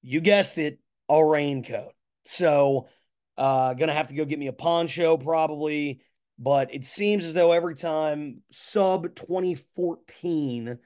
you 0.02 0.20
guessed 0.20 0.58
it, 0.58 0.78
a 1.08 1.24
raincoat. 1.24 1.92
So, 2.24 2.88
uh, 3.36 3.74
gonna 3.74 3.92
have 3.92 4.08
to 4.08 4.14
go 4.14 4.24
get 4.24 4.38
me 4.38 4.46
a 4.46 4.52
poncho 4.52 5.16
probably. 5.16 6.00
But 6.38 6.74
it 6.74 6.84
seems 6.84 7.24
as 7.24 7.34
though 7.34 7.52
every 7.52 7.76
time 7.76 8.42
sub 8.50 9.14
2014 9.14 10.78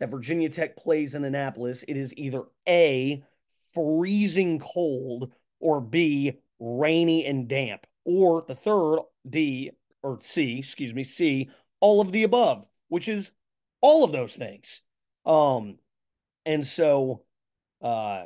that 0.00 0.10
Virginia 0.10 0.48
Tech 0.48 0.76
plays 0.76 1.14
in 1.14 1.24
Annapolis, 1.24 1.84
it 1.86 1.96
is 1.96 2.14
either 2.16 2.44
A, 2.66 3.22
freezing 3.74 4.58
cold, 4.58 5.32
or 5.60 5.80
B, 5.80 6.38
rainy 6.58 7.26
and 7.26 7.48
damp, 7.48 7.86
or 8.04 8.44
the 8.48 8.54
third, 8.54 9.00
D, 9.28 9.72
or 10.02 10.18
C, 10.22 10.58
excuse 10.58 10.94
me, 10.94 11.04
C, 11.04 11.50
all 11.84 12.00
of 12.00 12.12
the 12.12 12.22
above, 12.22 12.66
which 12.88 13.08
is 13.08 13.30
all 13.82 14.04
of 14.04 14.12
those 14.12 14.34
things. 14.34 14.80
Um, 15.26 15.76
and 16.46 16.66
so, 16.66 17.24
uh, 17.82 18.24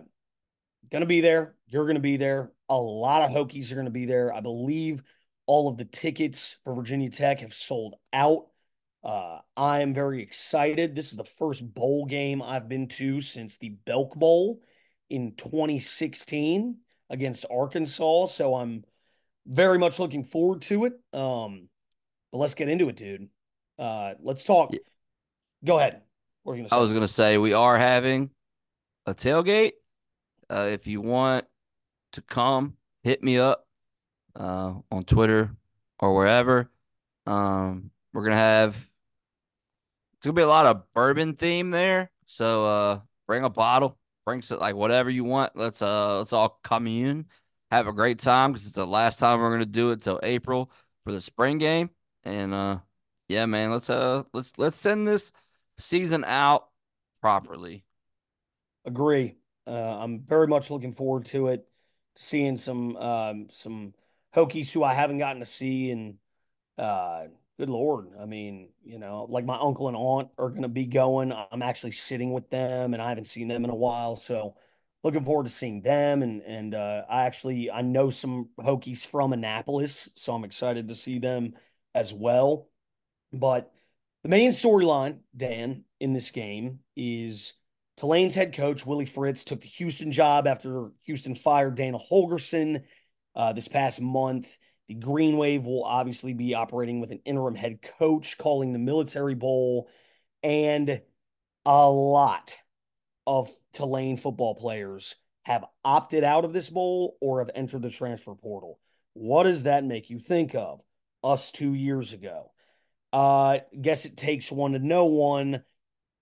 gonna 0.93 1.07
be 1.07 1.21
there. 1.21 1.57
You're 1.67 1.88
gonna 1.88 1.99
be 1.99 2.19
there. 2.19 2.53
A 2.69 2.77
lot 2.77 3.23
of 3.23 3.31
Hokies 3.31 3.73
are 3.73 3.75
gonna 3.75 3.91
be 3.91 4.07
there. 4.07 4.33
I 4.33 4.38
believe 4.38 5.03
all 5.47 5.67
of 5.67 5.77
the 5.77 5.85
tickets 5.85 6.57
for 6.62 6.73
Virginia 6.73 7.11
Tech 7.11 7.41
have 7.41 7.53
sold 7.53 7.97
out. 8.12 8.47
Uh, 9.03 9.41
I 9.57 9.81
am 9.81 9.93
very 9.93 10.23
excited. 10.23 10.95
This 10.95 11.11
is 11.11 11.17
the 11.17 11.25
first 11.25 11.75
bowl 11.75 12.07
game 12.07 12.41
I've 12.41 12.69
been 12.69 12.87
to 12.87 13.21
since 13.21 13.57
the 13.57 13.71
Belk 13.71 14.15
Bowl 14.15 14.62
in 15.11 15.35
2016 15.35 16.77
against 17.11 17.45
Arkansas. 17.50 18.27
So 18.27 18.55
I'm 18.55 18.85
very 19.47 19.79
much 19.79 19.99
looking 19.99 20.23
forward 20.23 20.62
to 20.62 20.85
it. 20.85 20.93
Um, 21.12 21.69
but 22.31 22.38
let's 22.38 22.55
get 22.55 22.69
into 22.69 22.88
it, 22.88 22.95
dude. 22.95 23.31
Uh, 23.78 24.14
let's 24.23 24.44
talk. 24.44 24.73
Yeah. 24.73 24.80
Go 25.64 25.78
ahead. 25.78 26.02
What 26.42 26.54
you 26.54 26.61
gonna 26.61 26.70
say? 26.70 26.76
I 26.76 26.80
was 26.80 26.92
gonna 26.92 27.08
say 27.08 27.38
we 27.38 27.52
are 27.52 27.78
having 27.78 28.30
a 29.06 29.14
tailgate. 29.14 29.73
Uh, 30.50 30.68
if 30.70 30.87
you 30.87 31.00
want 31.00 31.44
to 32.12 32.23
come, 32.23 32.75
hit 33.02 33.23
me 33.23 33.38
up 33.38 33.66
uh, 34.35 34.75
on 34.90 35.02
Twitter 35.04 35.50
or 35.99 36.14
wherever. 36.14 36.70
Um, 37.26 37.90
we're 38.12 38.25
gonna 38.25 38.37
have 38.37 38.75
it's 40.18 40.26
gonna 40.26 40.35
be 40.35 40.42
a 40.42 40.49
lot 40.49 40.66
of 40.66 40.82
bourbon 40.94 41.35
theme 41.35 41.70
there. 41.70 42.11
So 42.26 42.66
uh, 42.66 43.00
bring 43.26 43.44
a 43.44 43.50
bottle, 43.50 43.99
bring 44.26 44.42
some 44.42 44.58
like 44.58 44.75
whatever 44.75 45.11
you 45.11 45.25
want. 45.25 45.52
Let's 45.54 45.80
uh 45.80 46.18
let's 46.18 46.32
all 46.32 46.58
commune, 46.64 47.26
have 47.70 47.87
a 47.87 47.92
great 47.92 48.18
time 48.18 48.52
because 48.52 48.66
it's 48.66 48.75
the 48.75 48.87
last 48.87 49.18
time 49.18 49.40
we're 49.40 49.52
gonna 49.52 49.66
do 49.66 49.92
it 49.92 50.02
till 50.02 50.18
April 50.23 50.70
for 51.04 51.12
the 51.12 51.20
spring 51.20 51.58
game. 51.58 51.90
And 52.25 52.52
uh, 52.52 52.78
yeah, 53.28 53.47
man, 53.47 53.70
let's 53.70 53.90
uh 53.90 54.25
let's 54.32 54.58
let's 54.58 54.78
send 54.78 55.06
this 55.06 55.32
season 55.78 56.25
out 56.25 56.68
properly. 57.20 57.85
Agree. 58.85 59.37
Uh, 59.66 59.99
I'm 59.99 60.20
very 60.20 60.47
much 60.47 60.70
looking 60.70 60.92
forward 60.92 61.26
to 61.26 61.49
it, 61.49 61.68
seeing 62.16 62.56
some 62.56 62.97
um, 62.97 63.49
some 63.50 63.94
Hokies 64.35 64.73
who 64.73 64.82
I 64.82 64.94
haven't 64.94 65.18
gotten 65.18 65.40
to 65.40 65.47
see, 65.47 65.90
and 65.90 66.16
uh, 66.78 67.25
good 67.58 67.68
lord, 67.68 68.11
I 68.18 68.25
mean, 68.25 68.70
you 68.85 68.99
know, 68.99 69.26
like 69.28 69.44
my 69.44 69.58
uncle 69.58 69.88
and 69.88 69.97
aunt 69.97 70.28
are 70.38 70.49
going 70.49 70.62
to 70.62 70.68
be 70.68 70.87
going. 70.87 71.32
I'm 71.32 71.62
actually 71.62 71.92
sitting 71.92 72.32
with 72.32 72.49
them, 72.50 72.94
and 72.94 73.02
I 73.02 73.08
haven't 73.08 73.26
seen 73.26 73.49
them 73.49 73.64
in 73.64 73.70
a 73.70 73.75
while, 73.75 74.16
so 74.16 74.54
looking 75.02 75.25
forward 75.25 75.47
to 75.47 75.52
seeing 75.52 75.82
them. 75.82 76.23
And 76.23 76.42
and 76.42 76.75
uh, 76.75 77.02
I 77.11 77.26
actually 77.26 77.70
I 77.70 77.82
know 77.82 78.11
some 78.11 78.50
Hokies 78.58 79.06
from 79.06 79.32
Annapolis, 79.32 80.08
so 80.14 80.35
I'm 80.35 80.44
excited 80.44 80.88
to 80.88 80.94
see 80.94 81.18
them 81.18 81.54
as 81.94 82.14
well. 82.14 82.68
But 83.32 83.73
The 84.23 84.28
main 84.28 84.50
storyline, 84.50 85.20
Dan, 85.37 85.85
in 86.00 86.12
this 86.12 86.30
game 86.30 86.80
is 86.97 87.54
Tulane's 87.97 88.35
head 88.35 88.52
coach, 88.52 88.85
Willie 88.85 89.06
Fritz, 89.06 89.44
took 89.44 89.61
the 89.61 89.68
Houston 89.68 90.12
job 90.12 90.47
after 90.47 90.90
Houston 91.04 91.35
fired 91.35 91.76
Dana 91.76 91.99
Holgorsen 91.99 92.82
uh, 93.35 93.52
this 93.52 93.68
past 93.68 94.00
month. 94.00 94.56
The 94.88 94.94
Green 94.94 95.37
Wave 95.37 95.64
will 95.64 95.85
obviously 95.85 96.32
be 96.32 96.54
operating 96.54 97.00
with 97.00 97.12
an 97.12 97.20
interim 97.25 97.54
head 97.54 97.80
coach 97.99 98.38
calling 98.38 98.73
the 98.73 98.78
Military 98.78 99.35
Bowl. 99.35 99.88
And 100.42 101.00
a 101.64 101.90
lot 101.90 102.56
of 103.26 103.50
Tulane 103.73 104.16
football 104.16 104.54
players 104.54 105.14
have 105.42 105.64
opted 105.85 106.25
out 106.25 106.44
of 106.44 106.52
this 106.52 106.70
bowl 106.70 107.16
or 107.20 107.38
have 107.38 107.50
entered 107.54 107.82
the 107.82 107.90
transfer 107.90 108.35
portal. 108.35 108.80
What 109.12 109.44
does 109.44 109.62
that 109.62 109.85
make 109.85 110.11
you 110.11 110.18
think 110.18 110.54
of? 110.54 110.80
Us 111.23 111.50
two 111.50 111.75
years 111.75 112.12
ago. 112.12 112.52
Uh, 113.12 113.59
guess 113.81 114.05
it 114.05 114.17
takes 114.17 114.53
one 114.53 114.73
to 114.73 114.79
know 114.79 115.07
one. 115.07 115.62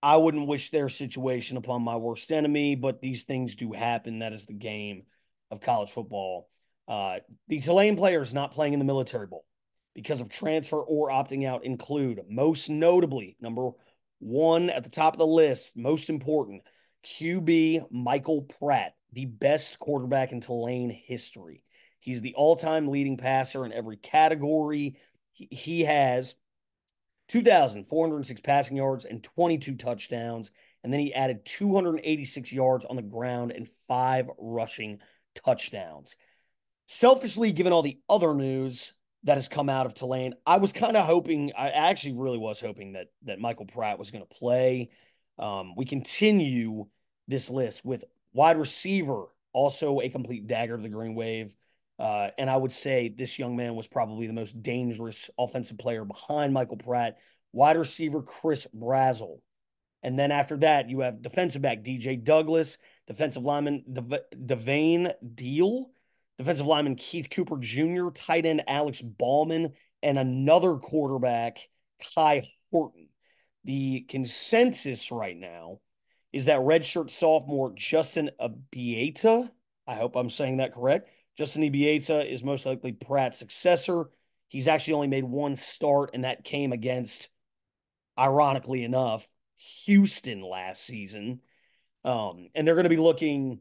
I 0.01 0.15
wouldn't 0.15 0.47
wish 0.47 0.69
their 0.69 0.89
situation 0.89 1.57
upon 1.57 1.81
my 1.81 1.95
worst 1.95 2.31
enemy, 2.31 2.75
but 2.75 3.01
these 3.01 3.23
things 3.23 3.55
do 3.55 3.73
happen. 3.73 4.19
That 4.19 4.33
is 4.33 4.45
the 4.45 4.53
game 4.53 5.03
of 5.51 5.59
college 5.59 5.91
football. 5.91 6.49
Uh, 6.87 7.17
the 7.47 7.59
Tulane 7.59 7.97
players 7.97 8.33
not 8.33 8.53
playing 8.53 8.73
in 8.73 8.79
the 8.79 8.85
military 8.85 9.27
bowl 9.27 9.45
because 9.95 10.21
of 10.21 10.29
transfer 10.29 10.79
or 10.79 11.09
opting 11.09 11.45
out 11.45 11.65
include, 11.65 12.21
most 12.29 12.69
notably, 12.69 13.35
number 13.41 13.71
one 14.19 14.69
at 14.69 14.83
the 14.83 14.89
top 14.89 15.13
of 15.13 15.19
the 15.19 15.27
list, 15.27 15.75
most 15.75 16.09
important, 16.09 16.61
QB 17.05 17.91
Michael 17.91 18.43
Pratt, 18.43 18.95
the 19.13 19.25
best 19.25 19.79
quarterback 19.79 20.31
in 20.31 20.41
Tulane 20.41 20.89
history. 20.89 21.63
He's 21.99 22.21
the 22.21 22.35
all 22.35 22.55
time 22.55 22.87
leading 22.87 23.17
passer 23.17 23.65
in 23.65 23.73
every 23.73 23.97
category. 23.97 24.97
He, 25.33 25.47
he 25.51 25.83
has 25.83 26.35
2,406 27.27 28.41
passing 28.41 28.77
yards 28.77 29.05
and 29.05 29.23
22 29.23 29.75
touchdowns. 29.75 30.51
And 30.83 30.93
then 30.93 30.99
he 30.99 31.13
added 31.13 31.45
286 31.45 32.51
yards 32.51 32.85
on 32.85 32.95
the 32.95 33.01
ground 33.01 33.51
and 33.51 33.67
five 33.87 34.29
rushing 34.37 34.99
touchdowns. 35.35 36.15
Selfishly, 36.87 37.51
given 37.51 37.73
all 37.73 37.81
the 37.81 37.99
other 38.09 38.33
news 38.33 38.93
that 39.23 39.35
has 39.37 39.49
come 39.49 39.67
out 39.67 39.85
of 39.85 39.93
Tulane, 39.93 40.35
I 40.45 40.57
was 40.57 40.71
kind 40.71 40.95
of 40.95 41.05
hoping, 41.05 41.51
I 41.57 41.69
actually 41.69 42.13
really 42.13 42.37
was 42.37 42.61
hoping 42.61 42.93
that 42.93 43.07
that 43.23 43.39
Michael 43.39 43.65
Pratt 43.65 43.99
was 43.99 44.11
going 44.11 44.25
to 44.25 44.35
play. 44.35 44.89
Um, 45.37 45.75
we 45.75 45.85
continue 45.85 46.85
this 47.27 47.49
list 47.49 47.83
with 47.83 48.05
wide 48.33 48.57
receiver, 48.57 49.25
also 49.51 49.99
a 49.99 50.09
complete 50.09 50.47
dagger 50.47 50.75
of 50.75 50.83
the 50.83 50.89
Green 50.89 51.15
Wave. 51.15 51.53
Uh, 51.99 52.29
and 52.37 52.49
I 52.49 52.57
would 52.57 52.71
say 52.71 53.09
this 53.09 53.39
young 53.39 53.55
man 53.55 53.75
was 53.75 53.87
probably 53.87 54.27
the 54.27 54.33
most 54.33 54.61
dangerous 54.61 55.29
offensive 55.37 55.77
player 55.77 56.05
behind 56.05 56.53
Michael 56.53 56.77
Pratt. 56.77 57.17
Wide 57.53 57.77
receiver 57.77 58.21
Chris 58.21 58.67
Brazzell. 58.75 59.39
And 60.03 60.17
then 60.17 60.31
after 60.31 60.57
that, 60.57 60.89
you 60.89 60.99
have 60.99 61.21
defensive 61.21 61.61
back 61.61 61.83
DJ 61.83 62.23
Douglas, 62.23 62.77
defensive 63.07 63.43
lineman 63.43 63.83
Devane 63.89 65.13
Deal, 65.35 65.89
defensive 66.37 66.67
lineman 66.67 66.95
Keith 66.95 67.29
Cooper 67.31 67.57
Jr., 67.57 68.09
tight 68.13 68.45
end 68.45 68.63
Alex 68.67 69.01
Bauman, 69.01 69.73
and 70.03 70.19
another 70.19 70.75
quarterback, 70.75 71.67
Kai 72.15 72.43
Horton. 72.71 73.09
The 73.63 74.01
consensus 74.01 75.11
right 75.11 75.35
now 75.35 75.79
is 76.31 76.45
that 76.45 76.59
redshirt 76.59 77.09
sophomore 77.09 77.73
Justin 77.75 78.29
Ibieta, 78.39 79.49
I 79.87 79.95
hope 79.95 80.15
I'm 80.15 80.29
saying 80.29 80.57
that 80.57 80.73
correct, 80.73 81.09
Justin 81.37 81.61
Ibieta 81.61 82.25
is 82.25 82.43
most 82.43 82.65
likely 82.65 82.93
Pratt's 82.93 83.37
successor. 83.37 84.05
He's 84.47 84.67
actually 84.67 84.93
only 84.93 85.07
made 85.07 85.23
one 85.23 85.55
start, 85.55 86.11
and 86.13 86.23
that 86.23 86.43
came 86.43 86.71
against, 86.71 87.29
ironically 88.17 88.83
enough, 88.83 89.27
Houston 89.85 90.41
last 90.41 90.83
season. 90.83 91.41
Um, 92.03 92.47
and 92.55 92.67
they're 92.67 92.75
going 92.75 92.85
to 92.85 92.89
be 92.89 92.97
looking 92.97 93.59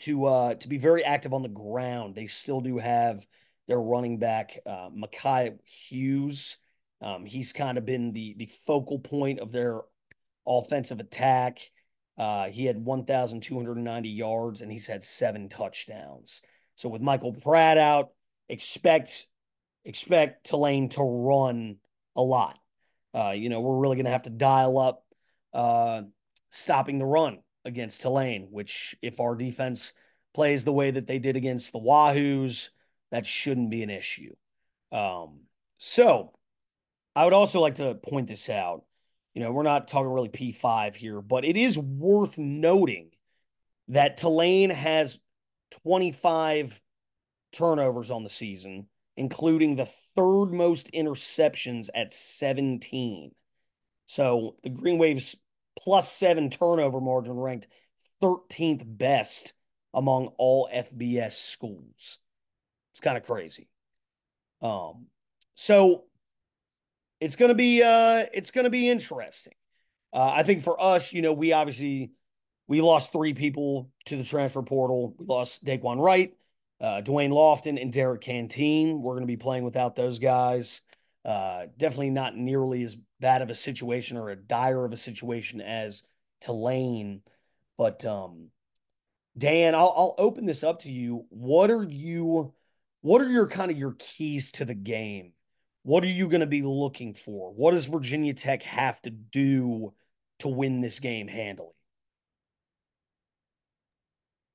to 0.00 0.26
uh, 0.26 0.54
to 0.54 0.68
be 0.68 0.78
very 0.78 1.04
active 1.04 1.32
on 1.34 1.42
the 1.42 1.48
ground. 1.48 2.14
They 2.14 2.26
still 2.26 2.60
do 2.60 2.78
have 2.78 3.26
their 3.66 3.80
running 3.80 4.18
back, 4.18 4.58
uh, 4.66 4.90
Makhi 4.90 5.58
Hughes. 5.64 6.58
Um, 7.00 7.24
he's 7.24 7.52
kind 7.52 7.78
of 7.78 7.84
been 7.84 8.12
the 8.12 8.34
the 8.36 8.46
focal 8.46 8.98
point 8.98 9.40
of 9.40 9.52
their 9.52 9.80
offensive 10.46 11.00
attack. 11.00 11.70
Uh, 12.18 12.48
he 12.48 12.66
had 12.66 12.84
1,290 12.84 14.08
yards 14.10 14.60
and 14.60 14.70
he's 14.70 14.86
had 14.86 15.02
seven 15.02 15.48
touchdowns. 15.48 16.42
So 16.80 16.88
with 16.88 17.02
Michael 17.02 17.34
Pratt 17.34 17.76
out, 17.76 18.12
expect 18.48 19.26
expect 19.84 20.46
Tulane 20.46 20.88
to 20.90 21.02
run 21.02 21.76
a 22.16 22.22
lot. 22.22 22.58
Uh, 23.14 23.32
you 23.32 23.50
know, 23.50 23.60
we're 23.60 23.76
really 23.76 23.96
going 23.96 24.06
to 24.06 24.12
have 24.12 24.22
to 24.22 24.30
dial 24.30 24.78
up 24.78 25.04
uh, 25.52 26.02
stopping 26.48 26.98
the 26.98 27.04
run 27.04 27.40
against 27.66 28.00
Tulane, 28.00 28.48
which 28.50 28.96
if 29.02 29.20
our 29.20 29.34
defense 29.34 29.92
plays 30.32 30.64
the 30.64 30.72
way 30.72 30.90
that 30.90 31.06
they 31.06 31.18
did 31.18 31.36
against 31.36 31.72
the 31.72 31.78
Wahoos, 31.78 32.70
that 33.10 33.26
shouldn't 33.26 33.68
be 33.68 33.82
an 33.82 33.90
issue. 33.90 34.34
Um, 34.90 35.40
so 35.76 36.32
I 37.14 37.24
would 37.24 37.34
also 37.34 37.60
like 37.60 37.74
to 37.74 37.94
point 37.94 38.26
this 38.26 38.48
out. 38.48 38.84
You 39.34 39.42
know, 39.42 39.52
we're 39.52 39.64
not 39.64 39.86
talking 39.86 40.10
really 40.10 40.30
P5 40.30 40.94
here, 40.94 41.20
but 41.20 41.44
it 41.44 41.58
is 41.58 41.76
worth 41.76 42.38
noting 42.38 43.10
that 43.88 44.16
Tulane 44.16 44.70
has 44.70 45.18
25 45.70 46.80
turnovers 47.52 48.10
on 48.10 48.22
the 48.22 48.28
season, 48.28 48.86
including 49.16 49.76
the 49.76 49.86
third 49.86 50.46
most 50.46 50.90
interceptions 50.92 51.88
at 51.94 52.14
17. 52.14 53.32
So 54.06 54.56
the 54.62 54.70
Green 54.70 54.98
Waves 54.98 55.36
plus 55.78 56.10
seven 56.10 56.50
turnover 56.50 57.00
margin 57.00 57.34
ranked 57.34 57.66
13th 58.22 58.82
best 58.84 59.52
among 59.94 60.28
all 60.38 60.68
FBS 60.72 61.32
schools. 61.32 62.18
It's 62.92 63.00
kind 63.00 63.16
of 63.16 63.24
crazy. 63.24 63.68
Um, 64.62 65.06
so 65.54 66.04
it's 67.20 67.36
gonna 67.36 67.54
be 67.54 67.82
uh 67.82 68.26
it's 68.32 68.50
gonna 68.50 68.70
be 68.70 68.88
interesting. 68.88 69.54
Uh, 70.12 70.32
I 70.34 70.42
think 70.42 70.62
for 70.62 70.80
us, 70.82 71.12
you 71.12 71.22
know, 71.22 71.32
we 71.32 71.52
obviously 71.52 72.10
we 72.70 72.80
lost 72.80 73.10
three 73.10 73.34
people 73.34 73.90
to 74.04 74.16
the 74.16 74.22
transfer 74.22 74.62
portal. 74.62 75.16
We 75.18 75.26
lost 75.26 75.64
Daquan 75.64 75.98
Wright, 75.98 76.36
uh, 76.80 77.02
Dwayne 77.04 77.30
Lofton, 77.30 77.82
and 77.82 77.92
Derek 77.92 78.20
Canteen. 78.20 79.02
We're 79.02 79.14
going 79.14 79.24
to 79.24 79.26
be 79.26 79.36
playing 79.36 79.64
without 79.64 79.96
those 79.96 80.20
guys. 80.20 80.80
Uh, 81.24 81.66
definitely 81.76 82.10
not 82.10 82.36
nearly 82.36 82.84
as 82.84 82.96
bad 83.18 83.42
of 83.42 83.50
a 83.50 83.56
situation 83.56 84.16
or 84.16 84.30
a 84.30 84.36
dire 84.36 84.84
of 84.84 84.92
a 84.92 84.96
situation 84.96 85.60
as 85.60 86.04
Tulane. 86.40 87.22
But 87.76 88.04
um, 88.04 88.50
Dan, 89.36 89.74
I'll, 89.74 89.92
I'll 89.96 90.14
open 90.18 90.46
this 90.46 90.62
up 90.62 90.82
to 90.82 90.92
you. 90.92 91.26
What 91.28 91.72
are 91.72 91.82
you? 91.82 92.54
What 93.00 93.20
are 93.20 93.28
your 93.28 93.48
kind 93.48 93.72
of 93.72 93.78
your 93.78 93.96
keys 93.98 94.52
to 94.52 94.64
the 94.64 94.74
game? 94.74 95.32
What 95.82 96.04
are 96.04 96.08
you 96.08 96.28
going 96.28 96.40
to 96.40 96.46
be 96.46 96.62
looking 96.62 97.14
for? 97.14 97.52
What 97.52 97.72
does 97.72 97.86
Virginia 97.86 98.32
Tech 98.32 98.62
have 98.62 99.02
to 99.02 99.10
do 99.10 99.92
to 100.38 100.46
win 100.46 100.82
this 100.82 101.00
game 101.00 101.26
handily? 101.26 101.72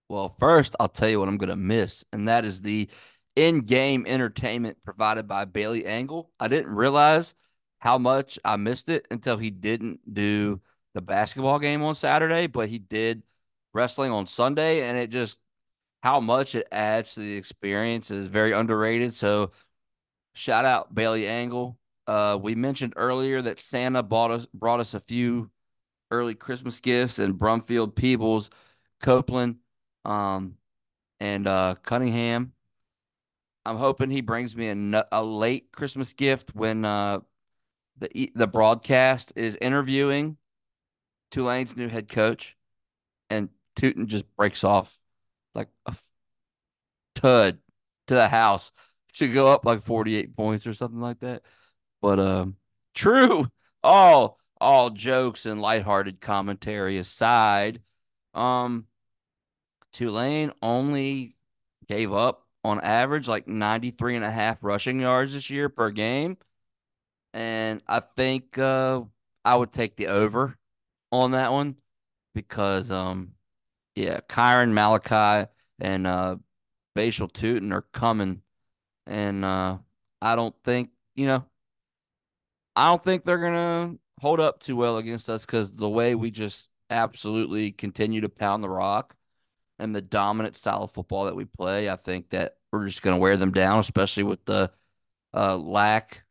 Well, 0.07 0.29
first, 0.29 0.75
I'll 0.79 0.89
tell 0.89 1.09
you 1.09 1.19
what 1.19 1.27
I'm 1.27 1.37
going 1.37 1.49
to 1.49 1.55
miss, 1.55 2.05
and 2.13 2.27
that 2.27 2.45
is 2.45 2.61
the 2.61 2.89
in 3.35 3.61
game 3.61 4.05
entertainment 4.07 4.77
provided 4.83 5.27
by 5.27 5.45
Bailey 5.45 5.85
Angle. 5.85 6.31
I 6.39 6.47
didn't 6.47 6.73
realize 6.73 7.33
how 7.79 7.97
much 7.97 8.39
I 8.45 8.55
missed 8.57 8.87
it 8.89 9.07
until 9.11 9.37
he 9.37 9.49
didn't 9.51 10.13
do 10.13 10.61
the 10.93 11.01
basketball 11.01 11.59
game 11.59 11.81
on 11.83 11.95
Saturday, 11.95 12.47
but 12.47 12.69
he 12.69 12.77
did 12.79 13.23
wrestling 13.73 14.11
on 14.11 14.27
Sunday, 14.27 14.87
and 14.87 14.97
it 14.97 15.09
just 15.09 15.37
how 16.03 16.19
much 16.19 16.53
it 16.55 16.67
adds 16.71 17.15
to 17.15 17.19
the 17.21 17.35
experience 17.35 18.11
is 18.11 18.27
very 18.27 18.51
underrated. 18.51 19.15
So, 19.15 19.51
shout 20.33 20.65
out 20.65 20.93
Bailey 20.93 21.27
Angle. 21.27 21.77
Uh, 22.07 22.37
we 22.39 22.53
mentioned 22.53 22.93
earlier 22.95 23.41
that 23.41 23.59
Santa 23.59 24.03
bought 24.03 24.31
us 24.31 24.45
brought 24.53 24.79
us 24.79 24.93
a 24.93 24.99
few 24.99 25.49
early 26.11 26.35
Christmas 26.35 26.79
gifts, 26.79 27.17
and 27.17 27.33
Brumfield, 27.35 27.95
Peebles, 27.95 28.51
Copeland 29.01 29.57
um, 30.05 30.55
and 31.19 31.47
uh, 31.47 31.75
Cunningham. 31.83 32.53
I'm 33.65 33.77
hoping 33.77 34.11
he 34.11 34.21
brings 34.21 34.55
me 34.55 34.69
a, 34.69 35.05
a 35.11 35.23
late 35.23 35.71
Christmas 35.71 36.13
gift 36.13 36.53
when 36.55 36.85
uh, 36.85 37.19
the 37.97 38.31
the 38.35 38.47
broadcast 38.47 39.33
is 39.35 39.57
interviewing 39.59 40.37
Tulane's 41.31 41.75
new 41.75 41.87
head 41.87 42.07
coach, 42.07 42.55
and 43.29 43.49
Tuten 43.75 44.05
just 44.05 44.25
breaks 44.35 44.63
off 44.63 44.97
like 45.55 45.69
a 45.85 45.95
tud 47.15 47.57
to 48.07 48.13
the 48.13 48.27
house. 48.27 48.71
Should 49.13 49.33
go 49.33 49.47
up 49.47 49.65
like 49.65 49.81
48 49.81 50.35
points 50.35 50.67
or 50.67 50.73
something 50.73 50.99
like 50.99 51.19
that. 51.21 51.41
But 52.01 52.19
um, 52.19 52.57
true. 52.93 53.47
All 53.83 54.37
all 54.61 54.89
jokes 54.89 55.45
and 55.45 55.61
lighthearted 55.61 56.21
commentary 56.21 56.97
aside, 56.97 57.81
um, 58.33 58.87
Tulane 59.95 60.51
only 60.62 61.38
gave 61.88 62.12
up 62.12 62.45
on 62.65 62.81
average 62.81 63.29
like 63.29 63.47
93 63.47 64.17
and 64.17 64.25
a 64.25 64.31
half 64.31 64.62
rushing 64.62 64.99
yards 64.99 65.31
this 65.31 65.49
year 65.49 65.69
per 65.69 65.89
game. 65.89 66.38
And 67.34 67.81
I 67.88 68.01
think 68.01 68.58
uh, 68.58 69.03
I 69.45 69.55
would 69.55 69.71
take 69.71 69.95
the 69.95 70.08
over 70.08 70.58
on 71.13 71.31
that 71.31 71.53
one 71.53 71.77
because 72.34 72.91
um 72.91 73.36
yeah, 73.95 74.19
Kyron 74.27 74.73
Malachi 74.73 75.49
and 75.79 76.05
uh 76.05 76.36
Bhayshul 76.93 77.31
Tuten 77.31 77.71
are 77.71 77.86
coming 77.93 78.41
and 79.08 79.45
uh 79.45 79.77
I 80.21 80.36
don't 80.36 80.55
think, 80.65 80.89
you 81.15 81.25
know, 81.25 81.45
I 82.75 82.89
don't 82.89 83.01
think 83.01 83.23
they're 83.23 83.38
gonna 83.38 83.95
hold 84.19 84.41
up 84.41 84.60
too 84.60 84.75
well 84.75 84.97
against 84.97 85.29
us 85.29 85.45
because 85.45 85.73
the 85.77 85.89
way 85.89 86.15
we 86.15 86.31
just 86.31 86.67
absolutely 86.89 87.71
continue 87.71 88.19
to 88.19 88.29
pound 88.29 88.62
the 88.62 88.69
rock 88.69 89.15
and 89.79 89.95
the 89.95 90.01
dominant 90.01 90.57
style 90.57 90.83
of 90.83 90.91
football 90.91 91.25
that 91.25 91.35
we 91.35 91.45
play, 91.45 91.89
I 91.89 91.95
think 91.95 92.29
that 92.29 92.57
we're 92.71 92.88
just 92.88 93.01
gonna 93.01 93.17
wear 93.17 93.38
them 93.38 93.51
down, 93.51 93.79
especially 93.79 94.23
with 94.23 94.43
the 94.45 94.71
uh, 95.33 95.57
lack 95.57 96.23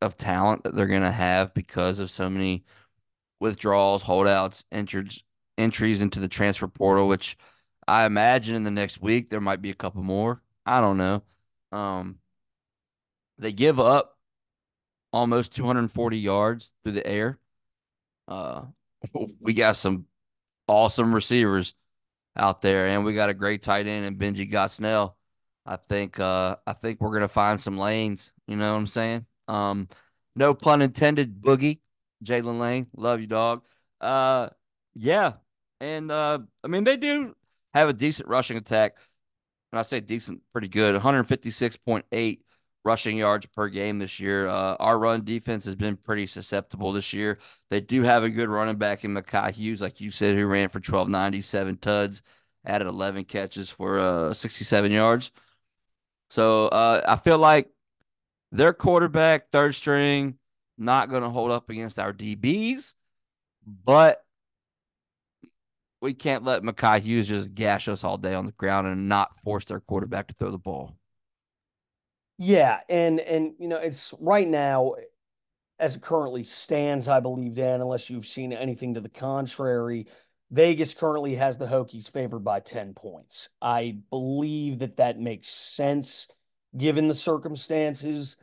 of 0.00 0.16
talent 0.16 0.64
that 0.64 0.74
they're 0.74 0.86
gonna 0.86 1.12
have 1.12 1.54
because 1.54 1.98
of 1.98 2.10
so 2.10 2.28
many 2.28 2.64
withdrawals, 3.40 4.02
holdouts, 4.02 4.64
entries 4.72 5.22
entries 5.58 6.00
into 6.02 6.18
the 6.20 6.28
transfer 6.28 6.68
portal, 6.68 7.08
which 7.08 7.36
I 7.86 8.04
imagine 8.04 8.56
in 8.56 8.64
the 8.64 8.70
next 8.70 9.00
week 9.02 9.28
there 9.30 9.40
might 9.40 9.62
be 9.62 9.70
a 9.70 9.74
couple 9.74 10.02
more. 10.02 10.42
I 10.64 10.80
don't 10.80 10.96
know. 10.96 11.22
Um, 11.72 12.18
they 13.38 13.52
give 13.52 13.80
up 13.80 14.18
almost 15.12 15.54
240 15.54 16.18
yards 16.18 16.72
through 16.82 16.92
the 16.92 17.06
air. 17.06 17.38
Uh, 18.28 18.62
we 19.40 19.52
got 19.54 19.76
some 19.76 20.06
awesome 20.68 21.14
receivers 21.14 21.74
out 22.36 22.62
there, 22.62 22.86
and 22.88 23.04
we 23.04 23.14
got 23.14 23.30
a 23.30 23.34
great 23.34 23.62
tight 23.62 23.86
end 23.86 24.04
in 24.04 24.16
Benji 24.16 24.50
Gosnell. 24.50 25.14
I 25.64 25.76
think 25.76 26.18
uh, 26.18 26.56
I 26.66 26.72
think 26.72 27.00
we're 27.00 27.12
gonna 27.12 27.28
find 27.28 27.60
some 27.60 27.78
lanes. 27.78 28.32
You 28.46 28.56
know 28.56 28.72
what 28.72 28.78
I'm 28.78 28.86
saying? 28.86 29.26
Um, 29.48 29.88
no 30.34 30.54
pun 30.54 30.82
intended. 30.82 31.40
Boogie, 31.40 31.80
Jaylin 32.24 32.58
Lane, 32.58 32.86
love 32.96 33.20
you, 33.20 33.26
dog. 33.26 33.62
Uh, 34.00 34.48
yeah, 34.94 35.34
and 35.80 36.10
uh, 36.10 36.38
I 36.64 36.68
mean 36.68 36.84
they 36.84 36.96
do 36.96 37.34
have 37.74 37.88
a 37.88 37.92
decent 37.92 38.28
rushing 38.28 38.56
attack. 38.56 38.96
And 39.72 39.78
I 39.78 39.82
say 39.82 40.00
decent, 40.00 40.42
pretty 40.52 40.68
good. 40.68 40.94
156.8 41.00 42.40
rushing 42.84 43.16
yards 43.16 43.46
per 43.46 43.68
game 43.68 43.98
this 43.98 44.18
year. 44.18 44.48
Uh, 44.48 44.76
our 44.78 44.98
run 44.98 45.24
defense 45.24 45.64
has 45.64 45.74
been 45.74 45.96
pretty 45.96 46.26
susceptible 46.26 46.92
this 46.92 47.12
year. 47.12 47.38
They 47.70 47.80
do 47.80 48.02
have 48.02 48.24
a 48.24 48.30
good 48.30 48.48
running 48.48 48.76
back 48.76 49.04
in 49.04 49.14
Makhi 49.14 49.52
Hughes, 49.52 49.80
like 49.80 50.00
you 50.00 50.10
said, 50.10 50.36
who 50.36 50.46
ran 50.46 50.68
for 50.68 50.78
1297 50.78 51.78
tuds, 51.78 52.22
added 52.64 52.88
11 52.88 53.24
catches 53.24 53.70
for 53.70 53.98
uh, 53.98 54.34
67 54.34 54.90
yards. 54.90 55.30
So 56.30 56.68
uh, 56.68 57.02
I 57.06 57.16
feel 57.16 57.38
like 57.38 57.70
their 58.50 58.72
quarterback, 58.72 59.50
third 59.50 59.74
string, 59.74 60.38
not 60.76 61.08
going 61.08 61.22
to 61.22 61.30
hold 61.30 61.50
up 61.50 61.70
against 61.70 61.98
our 61.98 62.12
DBs, 62.12 62.94
but 63.66 64.24
we 66.00 66.14
can't 66.14 66.42
let 66.42 66.62
Makhi 66.62 67.00
Hughes 67.00 67.28
just 67.28 67.54
gash 67.54 67.86
us 67.86 68.02
all 68.02 68.18
day 68.18 68.34
on 68.34 68.46
the 68.46 68.52
ground 68.52 68.88
and 68.88 69.08
not 69.08 69.36
force 69.38 69.66
their 69.66 69.80
quarterback 69.80 70.26
to 70.28 70.34
throw 70.34 70.50
the 70.50 70.58
ball. 70.58 70.96
Yeah, 72.44 72.80
and 72.88 73.20
and 73.20 73.54
you 73.60 73.68
know, 73.68 73.76
it's 73.76 74.12
right 74.18 74.48
now 74.48 74.94
as 75.78 75.94
it 75.96 76.02
currently 76.02 76.42
stands, 76.42 77.06
I 77.06 77.20
believe, 77.20 77.54
Dan, 77.54 77.80
unless 77.80 78.10
you've 78.10 78.26
seen 78.26 78.52
anything 78.52 78.94
to 78.94 79.00
the 79.00 79.08
contrary, 79.08 80.08
Vegas 80.50 80.92
currently 80.92 81.36
has 81.36 81.56
the 81.58 81.66
Hokies 81.66 82.10
favored 82.10 82.40
by 82.40 82.58
10 82.60 82.94
points. 82.94 83.48
I 83.62 83.98
believe 84.10 84.80
that 84.80 84.96
that 84.96 85.20
makes 85.20 85.50
sense 85.50 86.26
given 86.76 87.06
the 87.06 87.14
circumstances. 87.14 88.36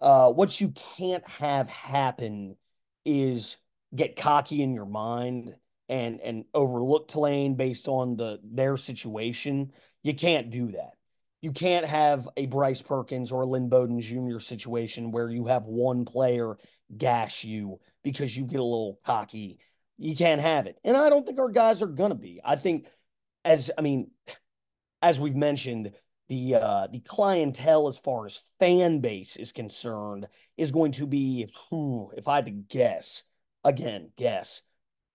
Uh, 0.00 0.32
what 0.32 0.60
you 0.60 0.72
can't 0.98 1.26
have 1.28 1.68
happen 1.68 2.56
is 3.04 3.56
get 3.96 4.14
cocky 4.14 4.62
in 4.62 4.74
your 4.74 4.86
mind 4.86 5.56
and 5.88 6.20
and 6.20 6.44
overlook 6.54 7.08
Tulane 7.08 7.56
based 7.56 7.88
on 7.88 8.16
the 8.16 8.38
their 8.44 8.76
situation. 8.76 9.72
You 10.04 10.14
can't 10.14 10.50
do 10.50 10.70
that 10.72 10.92
you 11.42 11.52
can't 11.52 11.86
have 11.86 12.28
a 12.36 12.46
Bryce 12.46 12.82
Perkins 12.82 13.32
or 13.32 13.42
a 13.42 13.46
Lynn 13.46 13.68
Bowden 13.68 14.00
Jr. 14.00 14.38
situation 14.38 15.10
where 15.10 15.30
you 15.30 15.46
have 15.46 15.66
one 15.66 16.04
player 16.04 16.58
gash 16.96 17.44
you 17.44 17.80
because 18.04 18.36
you 18.36 18.44
get 18.44 18.60
a 18.60 18.64
little 18.64 19.00
cocky. 19.04 19.58
You 19.96 20.14
can't 20.14 20.40
have 20.40 20.66
it. 20.66 20.78
And 20.84 20.96
I 20.96 21.08
don't 21.08 21.26
think 21.26 21.38
our 21.38 21.50
guys 21.50 21.82
are 21.82 21.86
going 21.86 22.10
to 22.10 22.16
be. 22.16 22.40
I 22.44 22.56
think, 22.56 22.86
as 23.44 23.70
I 23.76 23.80
mean, 23.80 24.10
as 25.00 25.18
we've 25.18 25.36
mentioned, 25.36 25.92
the 26.28 26.56
uh, 26.56 26.86
the 26.92 27.00
clientele 27.00 27.88
as 27.88 27.98
far 27.98 28.26
as 28.26 28.44
fan 28.58 29.00
base 29.00 29.36
is 29.36 29.52
concerned 29.52 30.28
is 30.56 30.70
going 30.70 30.92
to 30.92 31.06
be, 31.06 31.48
if 32.16 32.28
I 32.28 32.36
had 32.36 32.44
to 32.44 32.50
guess, 32.50 33.24
again, 33.64 34.10
guess, 34.16 34.62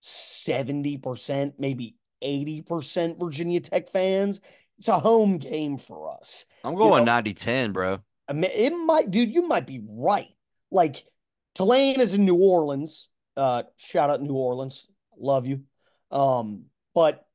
70%, 0.04 1.54
maybe 1.58 1.96
80% 2.24 3.20
Virginia 3.20 3.60
Tech 3.60 3.90
fans 3.90 4.42
it's 4.78 4.88
a 4.88 5.00
home 5.00 5.38
game 5.38 5.78
for 5.78 6.12
us. 6.20 6.46
I'm 6.64 6.76
going 6.76 6.92
you 6.92 7.00
know? 7.00 7.14
90 7.14 7.34
10, 7.34 7.72
bro. 7.72 8.00
I 8.28 8.34
mean, 8.34 8.52
it 8.54 8.72
might, 8.72 9.12
dude, 9.12 9.34
you 9.34 9.48
might 9.48 9.68
be 9.68 9.82
right. 9.88 10.30
Like, 10.72 11.06
Tulane 11.54 12.02
is 12.02 12.14
in 12.14 12.26
New 12.26 12.36
Orleans. 12.36 13.10
Uh, 13.38 13.64
shout 13.78 14.10
out 14.10 14.22
New 14.22 14.34
Orleans. 14.34 14.88
Love 15.18 15.46
you. 15.46 15.64
Um, 16.12 16.66
but 16.94 17.26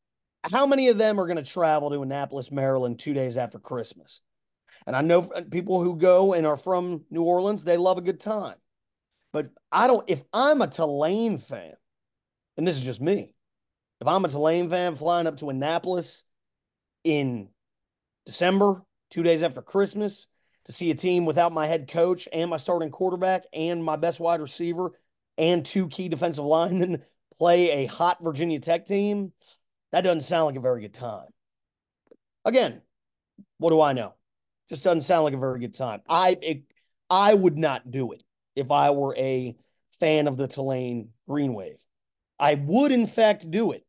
how 0.43 0.67
many 0.67 0.89
of 0.89 0.99
them 0.99 1.19
are 1.19 1.27
going 1.27 1.43
to 1.43 1.51
travel 1.51 1.91
to 1.91 2.03
Annapolis, 2.03 2.51
Maryland 2.51 2.99
two 2.99 3.15
days 3.15 3.37
after 3.37 3.59
Christmas? 3.59 4.21
And 4.87 4.95
I 4.95 5.01
know 5.01 5.23
people 5.51 5.83
who 5.83 5.97
go 5.97 6.35
and 6.35 6.47
are 6.47 6.57
from 6.57 7.05
New 7.11 7.23
Orleans, 7.23 7.65
they 7.65 7.77
love 7.77 7.99
a 7.99 8.03
good 8.03 8.21
time. 8.21 8.57
But 9.33 9.51
I 9.71 9.87
don't, 9.87 10.09
if 10.09 10.23
I'm 10.33 10.61
a 10.63 10.67
Tulane 10.67 11.39
fan, 11.39 11.75
and 12.57 12.67
this 12.67 12.77
is 12.77 12.83
just 12.83 13.01
me, 13.01 13.35
if 14.01 14.07
I'm 14.07 14.25
a 14.25 14.29
Tulane 14.29 14.69
fan 14.69 14.95
flying 14.95 15.27
up 15.27 15.37
to 15.39 15.51
Annapolis 15.51 16.25
in 17.05 17.49
December, 18.27 18.83
two 19.11 19.23
days 19.23 19.43
after 19.43 19.63
Christmas, 19.63 20.29
to 20.67 20.73
see 20.73 20.91
a 20.91 20.95
team 20.95 21.25
without 21.25 21.53
my 21.53 21.67
head 21.67 21.89
coach 21.89 22.29
and 22.33 22.51
my 22.51 22.57
starting 22.57 22.91
quarterback 22.91 23.45
and 23.53 23.83
my 23.83 23.97
best 23.97 24.21
wide 24.21 24.41
receiver 24.41 24.93
and 25.39 25.65
two 25.65 25.89
key 25.89 26.09
defensive 26.09 26.45
linemen 26.45 27.03
play 27.39 27.71
a 27.71 27.87
hot 27.87 28.19
Virginia 28.23 28.61
Tech 28.61 28.87
team, 28.87 29.33
that 29.93 30.03
doesn't 30.03 30.21
sound 30.21 30.47
like 30.47 30.57
a 30.57 30.61
very 30.61 30.83
good 30.83 30.95
time. 30.95 31.29
Again, 32.45 32.83
what 33.59 33.71
do 33.71 33.81
I 33.81 33.93
know? 33.93 34.15
Just 34.69 34.85
doesn't 34.85 35.03
sound 35.03 35.25
like 35.25 35.35
a 35.35 35.39
very 35.39 35.59
good 35.59 35.75
time. 35.75 36.01
I 36.09 36.37
it, 36.41 36.63
I 37.09 37.35
would 37.35 37.59
not 37.59 37.91
do 37.91 38.13
it 38.13 38.23
if 38.55 38.71
I 38.71 38.91
were 38.91 39.17
a 39.17 39.57
fan 39.99 40.29
of 40.29 40.37
the 40.37 40.47
Tulane 40.47 41.11
Green 41.29 41.55
Wave. 41.55 41.83
I 42.39 42.55
would, 42.55 42.93
in 42.93 43.07
fact, 43.07 43.51
do 43.51 43.73
it 43.73 43.85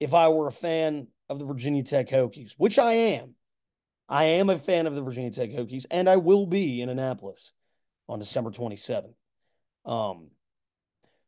if 0.00 0.14
I 0.14 0.28
were 0.28 0.48
a 0.48 0.52
fan 0.52 1.08
of 1.30 1.38
the 1.38 1.44
Virginia 1.44 1.84
Tech 1.84 2.08
Hokies, 2.08 2.54
which 2.58 2.78
I 2.78 2.92
am. 2.92 3.34
I 4.08 4.24
am 4.24 4.50
a 4.50 4.58
fan 4.58 4.88
of 4.88 4.96
the 4.96 5.02
Virginia 5.02 5.30
Tech 5.30 5.50
Hokies, 5.50 5.86
and 5.90 6.08
I 6.08 6.16
will 6.16 6.44
be 6.44 6.82
in 6.82 6.88
Annapolis 6.88 7.52
on 8.08 8.18
December 8.18 8.50
27th. 8.50 9.14
Um, 9.86 10.30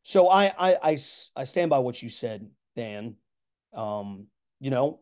so 0.03 0.27
I, 0.27 0.47
I, 0.47 0.75
I, 0.83 0.97
I 1.37 1.43
stand 1.45 1.69
by 1.69 1.79
what 1.79 2.03
you 2.03 2.09
said, 2.09 2.49
Dan. 2.75 3.15
Um, 3.73 4.27
you 4.59 4.69
know, 4.69 4.99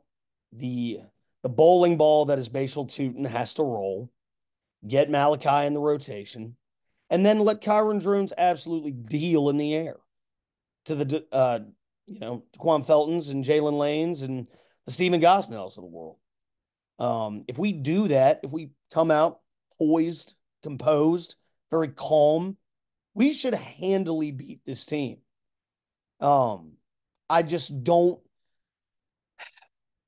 the 0.54 1.00
the 1.42 1.50
bowling 1.50 1.98
ball 1.98 2.26
that 2.26 2.38
is 2.38 2.50
Bhayshul 2.50 2.88
Tuten 2.88 3.26
has 3.26 3.56
to 3.56 3.64
roll, 3.64 4.12
get 4.88 5.10
Malachi 5.10 5.66
in 5.66 5.74
the 5.74 5.80
rotation, 5.80 6.56
and 7.10 7.26
then 7.26 7.40
let 7.40 7.62
Kyron 7.62 8.00
Drones 8.00 8.32
absolutely 8.38 8.92
deal 8.92 9.50
in 9.50 9.58
the 9.58 9.74
air 9.74 9.98
to 10.86 10.96
the 10.96 11.26
uh, 11.32 11.60
you 12.06 12.20
know, 12.20 12.44
to 12.54 12.60
Quan 12.60 12.84
Feltons 12.84 13.30
and 13.30 13.44
Jaylin 13.44 13.78
Lanes 13.80 14.22
and 14.22 14.48
the 14.86 14.92
Stephen 14.92 15.22
Gosnells 15.22 15.78
of 15.78 15.84
the 15.84 15.90
world. 15.90 16.18
Um, 17.00 17.46
if 17.48 17.58
we 17.58 17.72
do 17.74 18.08
that, 18.10 18.42
if 18.44 18.52
we 18.52 18.72
come 18.94 19.12
out 19.12 19.40
poised, 19.78 20.36
composed, 20.64 21.36
very 21.70 21.88
calm, 21.88 22.58
we 23.14 23.34
should 23.34 23.56
handily 23.56 24.32
beat 24.32 24.62
this 24.66 24.86
team. 24.86 25.18
Um, 26.20 26.74
I 27.30 27.44
just 27.44 27.84
don't. 27.84 28.20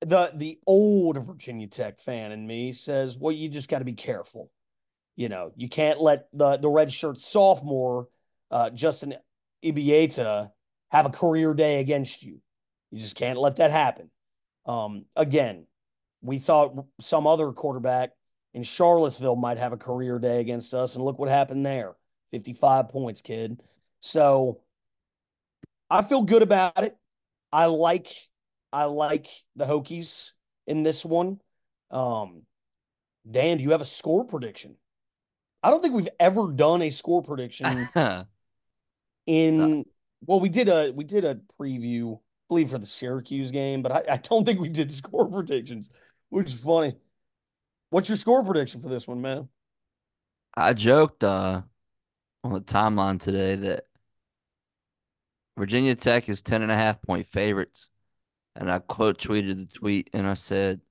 The 0.01 0.31
the 0.36 0.59
old 0.67 1.25
Virginia 1.25 1.67
Tech 1.67 1.99
fan 1.99 2.31
in 2.31 2.45
me 2.45 2.73
says, 2.73 3.17
well, 3.17 3.31
you 3.31 3.49
just 3.49 3.69
got 3.69 3.79
to 3.79 3.86
be 3.86 3.93
careful. 3.93 4.51
You 5.15 5.29
know, 5.29 5.51
you 5.55 5.69
can't 5.69 6.01
let 6.01 6.27
the 6.33 6.57
the 6.57 6.69
red 6.69 6.91
shirt 6.91 7.19
sophomore, 7.19 8.09
uh, 8.51 8.69
Justin 8.69 9.15
Ibieta, 9.63 10.51
have 10.91 11.05
a 11.05 11.09
career 11.09 11.53
day 11.53 11.79
against 11.79 12.21
you. 12.21 12.41
You 12.91 12.99
just 12.99 13.15
can't 13.15 13.39
let 13.39 13.55
that 13.55 13.71
happen. 13.71 14.12
Um, 14.65 15.06
again, 15.15 15.67
we 16.21 16.39
thought 16.39 16.86
some 17.02 17.28
other 17.28 17.52
quarterback 17.52 18.12
in 18.54 18.63
Charlottesville 18.63 19.36
might 19.36 19.58
have 19.58 19.73
a 19.73 19.78
career 19.78 20.19
day 20.19 20.39
against 20.39 20.73
us, 20.73 20.95
and 20.95 21.04
look 21.04 21.19
what 21.19 21.30
happened 21.30 21.65
there 21.65 21.95
55 22.32 22.89
points, 22.89 23.21
kid. 23.21 23.62
So 23.99 24.62
I 25.89 26.02
feel 26.02 26.23
good 26.23 26.41
about 26.41 26.84
it. 26.84 26.95
I 27.52 27.65
like 27.65 28.10
I 28.71 28.86
like 28.86 29.28
the 29.56 29.65
Hokies 29.65 30.32
in 30.65 30.84
this 30.84 31.06
one. 31.06 31.39
Um, 31.91 32.43
Dan, 33.30 33.58
do 33.58 33.63
you 33.63 33.71
have 33.71 33.82
a 33.82 33.86
score 33.86 34.26
prediction? 34.26 34.76
I 35.62 35.69
don't 35.69 35.82
think 35.82 35.93
we've 35.93 36.10
ever 36.19 36.52
done 36.52 36.82
a 36.82 36.89
score 36.89 37.21
prediction 37.21 37.88
in 39.26 39.86
well, 40.26 40.39
we 40.39 40.49
did 40.49 40.69
a 40.69 40.91
we 40.91 41.04
did 41.04 41.26
a 41.26 41.39
preview, 41.60 42.19
believe, 42.54 42.70
for 42.70 42.78
the 42.78 42.86
Syracuse 42.86 43.50
game, 43.50 43.82
but 43.82 43.92
I, 43.92 44.13
I 44.13 44.18
don't 44.18 44.46
think 44.46 44.60
we 44.60 44.70
did 44.70 44.92
score 44.92 45.28
predictions, 45.32 45.89
which 46.30 46.48
is 46.48 46.60
funny. 46.60 46.96
What's 47.89 48.10
your 48.10 48.18
score 48.18 48.44
prediction 48.44 48.80
for 48.80 48.89
this 48.89 49.08
one, 49.08 49.22
man? 49.22 49.50
I 50.56 50.74
joked 50.74 51.24
uh, 51.24 51.63
on 52.44 52.54
the 52.54 52.62
timeline 52.62 53.20
today 53.20 53.56
that 53.56 53.86
Virginia 55.58 55.96
Tech 55.96 56.30
is 56.30 56.44
10 56.44 56.62
and 56.62 56.72
a 56.72 56.76
half 56.76 57.02
point 57.02 57.26
favorites. 57.26 57.89
And 58.56 58.70
I 58.70 58.80
quote 58.80 59.18
tweeted 59.18 59.58
the 59.58 59.66
tweet 59.66 60.12
and 60.13 60.28
I 60.28 60.36
said, 60.36 60.82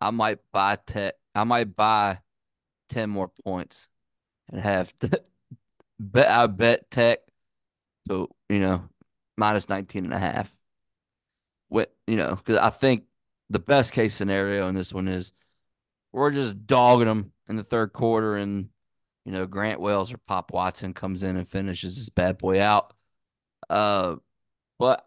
I 0.00 0.10
might 0.10 0.38
buy 0.50 0.78
Tech. 0.86 1.14
I 1.34 1.44
might 1.44 1.76
buy 1.76 2.20
10 2.88 3.10
more 3.10 3.30
points 3.44 3.88
and 4.50 4.60
have 4.62 4.98
to 5.00 5.22
bet 5.98 6.28
I 6.28 6.46
bet 6.46 6.90
Tech 6.90 7.18
so, 8.08 8.30
you 8.48 8.60
know, 8.60 8.88
minus 9.36 9.68
19 9.68 10.04
and 10.04 10.14
a 10.14 10.18
half. 10.18 10.52
What, 11.68 11.94
you 12.06 12.16
know, 12.16 12.36
because 12.36 12.56
I 12.56 12.70
think 12.70 13.04
the 13.50 13.58
best 13.58 13.92
case 13.92 14.14
scenario 14.14 14.68
in 14.68 14.74
this 14.74 14.92
one 14.92 15.08
is 15.08 15.32
we're 16.12 16.30
just 16.30 16.66
dogging 16.66 17.06
them 17.06 17.32
in 17.48 17.56
the 17.56 17.64
third 17.64 17.92
quarter 17.92 18.36
and, 18.36 18.68
you 19.24 19.32
know, 19.32 19.46
Grant 19.46 19.80
Wells 19.80 20.12
or 20.12 20.18
Pop 20.18 20.52
Watson 20.52 20.94
comes 20.94 21.22
in 21.22 21.36
and 21.36 21.48
finishes 21.48 21.96
this 21.96 22.10
bad 22.10 22.38
boy 22.38 22.60
out. 22.60 22.92
Uh, 23.70 24.16
but 24.78 25.06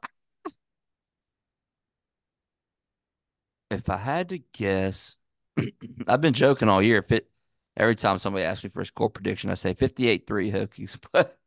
if 3.69 3.89
I 3.89 3.97
had 3.97 4.29
to 4.29 4.39
guess, 4.53 5.15
I've 6.07 6.21
been 6.21 6.33
joking 6.33 6.69
all 6.69 6.81
year. 6.81 6.99
If 6.99 7.11
it 7.11 7.29
every 7.77 7.95
time 7.95 8.17
somebody 8.17 8.45
asks 8.45 8.63
me 8.63 8.69
for 8.69 8.81
a 8.81 8.85
score 8.85 9.09
prediction, 9.09 9.49
I 9.49 9.55
say 9.55 9.73
58 9.73 10.27
3 10.27 10.51
Hokies. 10.51 10.99
But 11.11 11.37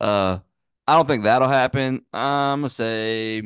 uh 0.00 0.38
I 0.90 0.96
don't 0.96 1.06
think 1.06 1.22
that'll 1.22 1.46
happen. 1.46 2.04
I'm 2.12 2.62
gonna 2.62 2.68
say 2.68 3.42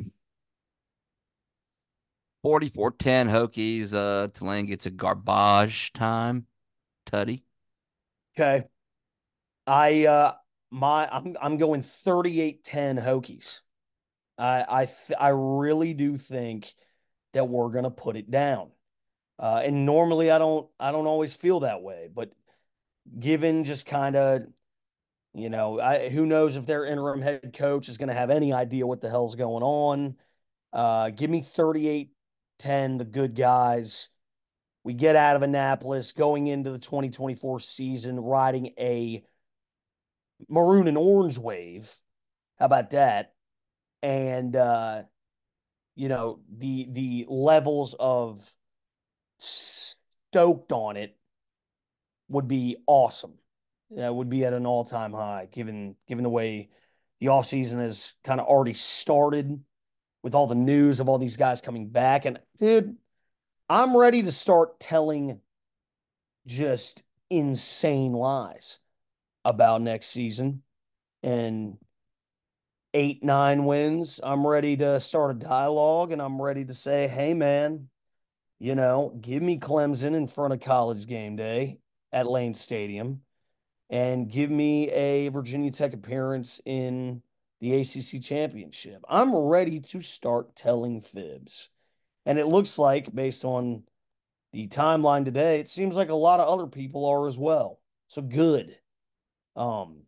44-10 2.43 3.29
Hokies. 3.29 3.93
Uh 3.93 4.29
Tulane 4.29 4.65
gets 4.65 4.87
a 4.87 4.91
garbage 4.91 5.93
time. 5.93 6.47
Tutty. 7.05 7.43
Okay. 8.35 8.65
I 9.67 10.07
uh 10.07 10.33
my 10.71 11.07
I'm 11.13 11.37
I'm 11.39 11.59
going 11.59 11.83
38-10 11.83 12.99
Hokies. 12.99 13.61
I 14.39 14.65
I 14.67 14.85
th- 14.87 15.19
I 15.21 15.29
really 15.29 15.93
do 15.93 16.17
think 16.17 16.73
that 17.35 17.47
we're 17.47 17.69
gonna 17.69 17.91
put 17.91 18.17
it 18.17 18.31
down. 18.31 18.71
Uh, 19.39 19.61
and 19.63 19.85
normally 19.85 20.31
I 20.31 20.39
don't 20.39 20.67
I 20.81 20.93
don't 20.93 21.07
always 21.07 21.35
feel 21.35 21.61
that 21.61 21.83
way, 21.83 22.09
but 22.11 22.31
given 23.21 23.65
just 23.65 23.85
kind 23.85 24.17
of 24.17 24.45
you 25.35 25.51
know, 25.51 25.81
I 25.81 26.09
who 26.09 26.27
knows 26.27 26.57
if 26.57 26.67
their 26.67 26.85
interim 26.85 27.21
head 27.21 27.53
coach 27.53 27.89
is 27.89 27.99
going 27.99 28.09
to 28.09 28.15
have 28.15 28.31
any 28.31 28.53
idea 28.53 28.87
what 28.87 29.01
the 29.01 29.11
hell's 29.11 29.35
going 29.35 29.63
on. 29.63 30.17
Uh, 30.73 31.11
give 31.11 31.31
me 31.31 31.43
38 31.43 32.11
10, 32.59 32.99
the 32.99 33.05
good 33.05 33.35
guys. 33.35 34.09
We 34.85 34.95
get 34.95 35.17
out 35.17 35.35
of 35.35 35.43
Annapolis 35.43 36.13
going 36.13 36.47
into 36.47 36.71
the 36.71 36.79
2024 36.79 37.59
season 37.61 38.21
riding 38.21 38.73
a 38.79 39.25
maroon 40.49 40.89
and 40.89 40.99
orange 40.99 41.39
wave. 41.39 41.93
How 42.59 42.67
about 42.67 42.91
that? 42.91 43.33
And 44.03 44.55
uh, 44.55 45.05
you 45.97 46.09
know, 46.09 46.41
the 46.49 46.87
the 46.91 47.27
levels 47.29 47.95
of 47.99 48.55
stoked 49.39 50.71
on 50.71 50.97
it 50.97 51.17
would 52.29 52.47
be 52.47 52.77
awesome. 52.87 53.35
That 53.97 54.15
would 54.15 54.29
be 54.29 54.45
at 54.45 54.53
an 54.53 54.67
all 54.67 54.85
time 54.85 55.13
high, 55.13 55.49
given 55.51 55.97
given 56.09 56.25
the 56.25 56.31
way 56.31 56.71
the 57.21 57.27
offseason 57.27 57.81
has 57.81 58.15
kind 58.25 58.41
of 58.41 58.47
already 58.47 58.75
started 58.75 59.63
with 60.23 60.35
all 60.35 60.47
the 60.47 60.55
news 60.55 61.01
of 61.01 61.09
all 61.09 61.19
these 61.19 61.37
guys 61.37 61.61
coming 61.61 61.89
back. 61.89 62.25
And 62.25 62.41
dude, 62.57 62.97
I'm 63.69 63.97
ready 63.97 64.23
to 64.23 64.33
start 64.33 64.81
telling 64.81 65.41
just 66.47 67.03
insane 67.31 68.13
lies 68.13 68.79
about 69.45 69.83
next 69.83 70.09
season 70.09 70.63
and 71.23 71.79
eight, 72.95 73.23
nine 73.23 73.65
wins. 73.65 74.21
I'm 74.23 74.47
ready 74.47 74.77
to 74.79 75.01
start 75.01 75.31
a 75.31 75.39
dialogue 75.39 76.13
and 76.13 76.21
I'm 76.21 76.41
ready 76.41 76.65
to 76.65 76.75
say, 76.75 77.09
hey, 77.09 77.35
man, 77.35 77.89
you 78.59 78.75
know, 78.75 79.17
give 79.21 79.43
me 79.43 79.59
Clemson 79.59 80.15
in 80.15 80.27
front 80.27 80.53
of 80.53 80.61
college 80.61 81.07
game 81.07 81.37
day 81.37 81.79
at 82.13 82.27
Lane 82.27 82.55
Stadium 82.55 83.21
and 83.91 84.31
give 84.31 84.51
me 84.51 84.91
a 84.91 85.29
Virginia 85.29 85.71
Tech 85.71 85.93
appearance 85.93 86.61
in 86.65 87.23
the 87.61 87.81
ACC 87.81 88.23
championship. 88.23 89.03
I'm 89.09 89.35
ready 89.35 89.81
to 89.81 90.01
start 90.01 90.57
telling 90.57 91.01
fibs. 91.01 91.69
And 92.27 92.39
it 92.39 92.47
looks 92.47 92.79
like, 92.79 93.15
based 93.15 93.45
on 93.45 93.85
the 94.53 94.69
timeline 94.69 95.25
today, 95.25 95.61
it 95.61 95.69
seems 95.69 95.95
like 95.95 96.09
a 96.09 96.15
lot 96.15 96.41
of 96.41 96.49
other 96.49 96.67
people 96.67 97.07
are 97.07 97.27
as 97.27 97.39
well. 97.39 97.81
So 98.09 98.23
good. 98.23 98.77
Um, 99.57 100.03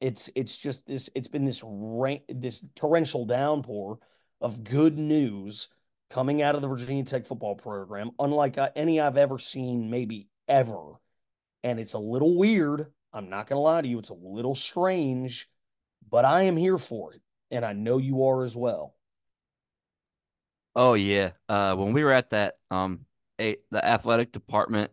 it's 0.00 0.30
it's 0.34 0.56
just 0.56 0.86
this. 0.86 1.10
It's 1.14 1.28
been 1.28 1.44
this 1.44 1.62
rain, 1.64 2.20
this 2.28 2.64
torrential 2.76 3.24
downpour 3.24 3.98
of 4.40 4.62
good 4.62 4.96
news 4.96 5.68
coming 6.10 6.42
out 6.42 6.54
of 6.54 6.62
the 6.62 6.68
Virginia 6.68 7.04
Tech 7.04 7.26
football 7.26 7.54
program, 7.54 8.12
unlike 8.18 8.58
uh, 8.58 8.70
any 8.76 9.00
I've 9.00 9.16
ever 9.16 9.38
seen, 9.38 9.90
maybe 9.90 10.28
ever. 10.46 10.94
And 11.64 11.80
it's 11.80 11.94
a 11.94 11.98
little 11.98 12.36
weird 12.38 12.86
I'm 13.18 13.28
not 13.28 13.48
going 13.48 13.56
to 13.56 13.60
lie 13.60 13.82
to 13.82 13.88
you. 13.88 13.98
It's 13.98 14.10
a 14.10 14.14
little 14.14 14.54
strange, 14.54 15.48
but 16.08 16.24
I 16.24 16.42
am 16.42 16.56
here 16.56 16.78
for 16.78 17.12
it. 17.14 17.20
And 17.50 17.64
I 17.64 17.72
know 17.72 17.98
you 17.98 18.24
are 18.24 18.44
as 18.44 18.56
well. 18.56 18.94
Oh 20.76 20.94
yeah. 20.94 21.32
Uh, 21.48 21.74
when 21.74 21.92
we 21.92 22.04
were 22.04 22.12
at 22.12 22.30
that 22.30 22.58
um 22.70 23.06
a, 23.40 23.56
the 23.70 23.84
athletic 23.84 24.32
department 24.32 24.92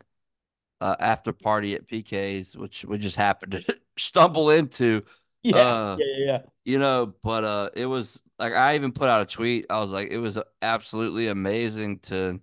uh, 0.81 0.95
after 0.99 1.33
party 1.33 1.75
at 1.75 1.88
PK's, 1.88 2.55
which 2.55 2.85
we 2.85 2.97
just 2.97 3.15
happened 3.15 3.53
to 3.53 3.77
stumble 3.97 4.49
into. 4.49 5.03
Yeah, 5.43 5.57
uh, 5.57 5.97
yeah, 5.99 6.05
yeah, 6.05 6.25
yeah. 6.25 6.41
You 6.63 6.79
know, 6.79 7.13
but 7.21 7.43
uh, 7.43 7.69
it 7.75 7.85
was 7.85 8.23
like 8.39 8.53
I 8.53 8.75
even 8.75 8.91
put 8.91 9.09
out 9.09 9.21
a 9.21 9.25
tweet. 9.25 9.67
I 9.69 9.79
was 9.79 9.91
like, 9.91 10.09
it 10.09 10.17
was 10.17 10.39
absolutely 10.61 11.27
amazing 11.27 11.99
to 11.99 12.41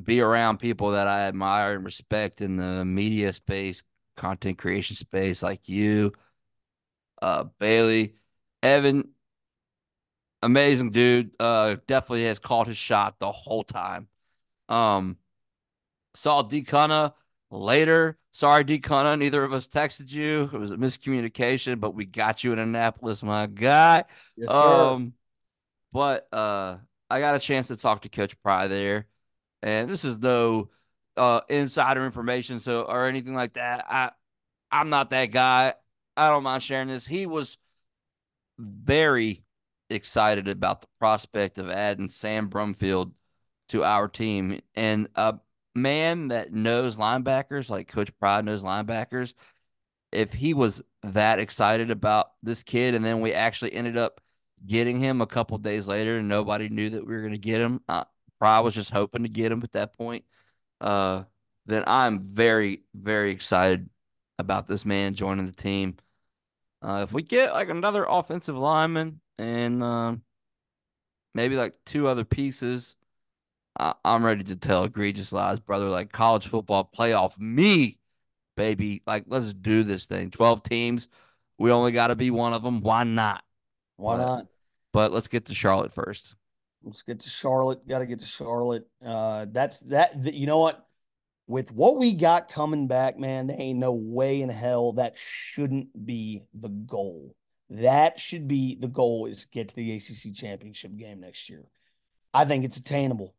be 0.00 0.20
around 0.20 0.58
people 0.58 0.92
that 0.92 1.06
I 1.06 1.22
admire 1.22 1.74
and 1.74 1.84
respect 1.84 2.40
in 2.40 2.56
the 2.56 2.84
media 2.84 3.32
space, 3.32 3.82
content 4.16 4.58
creation 4.58 4.96
space 4.96 5.42
like 5.42 5.68
you, 5.68 6.12
uh, 7.22 7.44
Bailey, 7.58 8.14
Evan, 8.62 9.10
amazing 10.42 10.90
dude. 10.90 11.30
Uh, 11.40 11.76
definitely 11.86 12.24
has 12.24 12.38
called 12.38 12.66
his 12.66 12.76
shot 12.76 13.18
the 13.18 13.32
whole 13.32 13.64
time. 13.64 14.08
Um, 14.68 15.16
saw 16.14 16.42
D 16.42 16.66
later. 17.50 18.18
Sorry, 18.32 18.64
D 18.64 18.82
Neither 18.88 19.44
of 19.44 19.52
us 19.52 19.68
texted 19.68 20.10
you. 20.10 20.50
It 20.52 20.58
was 20.58 20.72
a 20.72 20.76
miscommunication, 20.76 21.78
but 21.78 21.94
we 21.94 22.04
got 22.04 22.42
you 22.42 22.52
in 22.52 22.58
Annapolis, 22.58 23.22
my 23.22 23.46
guy. 23.46 24.04
Yes, 24.36 24.50
sir. 24.50 24.86
Um, 24.86 25.12
but 25.92 26.26
uh, 26.32 26.78
I 27.08 27.20
got 27.20 27.36
a 27.36 27.38
chance 27.38 27.68
to 27.68 27.76
talk 27.76 28.02
to 28.02 28.08
Coach 28.08 28.40
Pry 28.42 28.66
there, 28.66 29.06
and 29.62 29.88
this 29.88 30.04
is 30.04 30.18
no 30.18 30.70
uh, 31.16 31.40
insider 31.48 32.04
information, 32.04 32.60
so 32.60 32.82
or 32.82 33.06
anything 33.06 33.34
like 33.34 33.54
that. 33.54 33.84
I 33.88 34.10
I'm 34.70 34.90
not 34.90 35.10
that 35.10 35.26
guy. 35.30 35.74
I 36.16 36.28
don't 36.28 36.42
mind 36.42 36.62
sharing 36.62 36.88
this. 36.88 37.06
He 37.06 37.26
was 37.26 37.58
very 38.58 39.44
excited 39.90 40.48
about 40.48 40.80
the 40.80 40.88
prospect 40.98 41.58
of 41.58 41.70
adding 41.70 42.10
Sam 42.10 42.48
Brumfield 42.48 43.12
to 43.68 43.84
our 43.84 44.08
team, 44.08 44.60
and 44.74 45.08
a 45.14 45.38
man 45.74 46.28
that 46.28 46.52
knows 46.52 46.96
linebackers, 46.98 47.70
like 47.70 47.88
Coach 47.88 48.16
Pry 48.18 48.40
knows 48.40 48.64
linebackers. 48.64 49.34
If 50.12 50.32
he 50.32 50.54
was 50.54 50.82
that 51.02 51.40
excited 51.40 51.90
about 51.90 52.32
this 52.42 52.62
kid, 52.62 52.94
and 52.94 53.04
then 53.04 53.20
we 53.20 53.32
actually 53.32 53.72
ended 53.72 53.96
up 53.96 54.20
getting 54.66 55.00
him 55.00 55.20
a 55.20 55.26
couple 55.26 55.58
days 55.58 55.88
later, 55.88 56.18
and 56.18 56.28
nobody 56.28 56.68
knew 56.68 56.90
that 56.90 57.06
we 57.06 57.14
were 57.14 57.20
going 57.20 57.32
to 57.32 57.38
get 57.38 57.60
him. 57.60 57.80
Uh, 57.88 58.04
Pry 58.38 58.60
was 58.60 58.74
just 58.74 58.90
hoping 58.90 59.22
to 59.22 59.28
get 59.28 59.50
him 59.50 59.62
at 59.62 59.72
that 59.72 59.96
point 59.96 60.24
uh, 60.84 61.24
then 61.66 61.82
I'm 61.86 62.20
very, 62.20 62.82
very 62.94 63.30
excited 63.30 63.88
about 64.38 64.66
this 64.66 64.84
man 64.84 65.14
joining 65.14 65.46
the 65.46 65.52
team. 65.52 65.96
Uh, 66.82 67.00
if 67.02 67.12
we 67.12 67.22
get 67.22 67.54
like 67.54 67.70
another 67.70 68.04
offensive 68.06 68.56
lineman 68.56 69.20
and 69.38 69.82
uh, 69.82 70.14
maybe 71.34 71.56
like 71.56 71.74
two 71.86 72.06
other 72.06 72.24
pieces, 72.24 72.96
I- 73.80 73.94
I'm 74.04 74.24
ready 74.24 74.44
to 74.44 74.56
tell 74.56 74.84
egregious 74.84 75.32
lies, 75.32 75.58
brother. 75.58 75.88
Like 75.88 76.12
college 76.12 76.46
football 76.46 76.88
playoff, 76.96 77.38
me, 77.40 77.98
baby. 78.54 79.02
Like, 79.06 79.24
let's 79.26 79.54
do 79.54 79.84
this 79.84 80.06
thing. 80.06 80.30
12 80.30 80.62
teams. 80.62 81.08
We 81.56 81.70
only 81.70 81.92
got 81.92 82.08
to 82.08 82.16
be 82.16 82.30
one 82.30 82.52
of 82.52 82.62
them. 82.62 82.82
Why 82.82 83.04
not? 83.04 83.42
Why 83.96 84.18
but, 84.18 84.26
not? 84.26 84.46
But 84.92 85.12
let's 85.12 85.28
get 85.28 85.46
to 85.46 85.54
Charlotte 85.54 85.92
first. 85.92 86.34
Let's 86.84 87.02
get 87.02 87.20
to 87.20 87.28
Charlotte. 87.28 87.88
Got 87.88 88.00
to 88.00 88.06
get 88.06 88.20
to 88.20 88.26
Charlotte. 88.26 88.86
Uh, 89.04 89.46
that's 89.50 89.80
that. 89.80 90.22
The, 90.22 90.34
you 90.34 90.46
know 90.46 90.58
what? 90.58 90.86
with 91.46 91.72
what 91.72 91.96
we 91.96 92.14
got 92.14 92.50
coming 92.50 92.86
back, 92.86 93.18
man, 93.18 93.46
there 93.46 93.60
ain't 93.60 93.78
no 93.78 93.92
way 93.92 94.40
in 94.40 94.48
hell 94.48 94.92
that 94.94 95.16
shouldn't 95.16 96.06
be 96.06 96.42
the 96.54 96.68
goal. 96.68 97.34
That 97.70 98.18
should 98.18 98.48
be 98.48 98.76
the 98.76 98.88
goal 98.88 99.26
is 99.26 99.46
get 99.46 99.68
to 99.68 99.76
the 99.76 99.92
ACC 99.96 100.34
championship 100.34 100.96
game 100.96 101.20
next 101.20 101.50
year. 101.50 101.64
I 102.32 102.44
think 102.44 102.64
it's 102.64 102.76
attainable. 102.76 103.34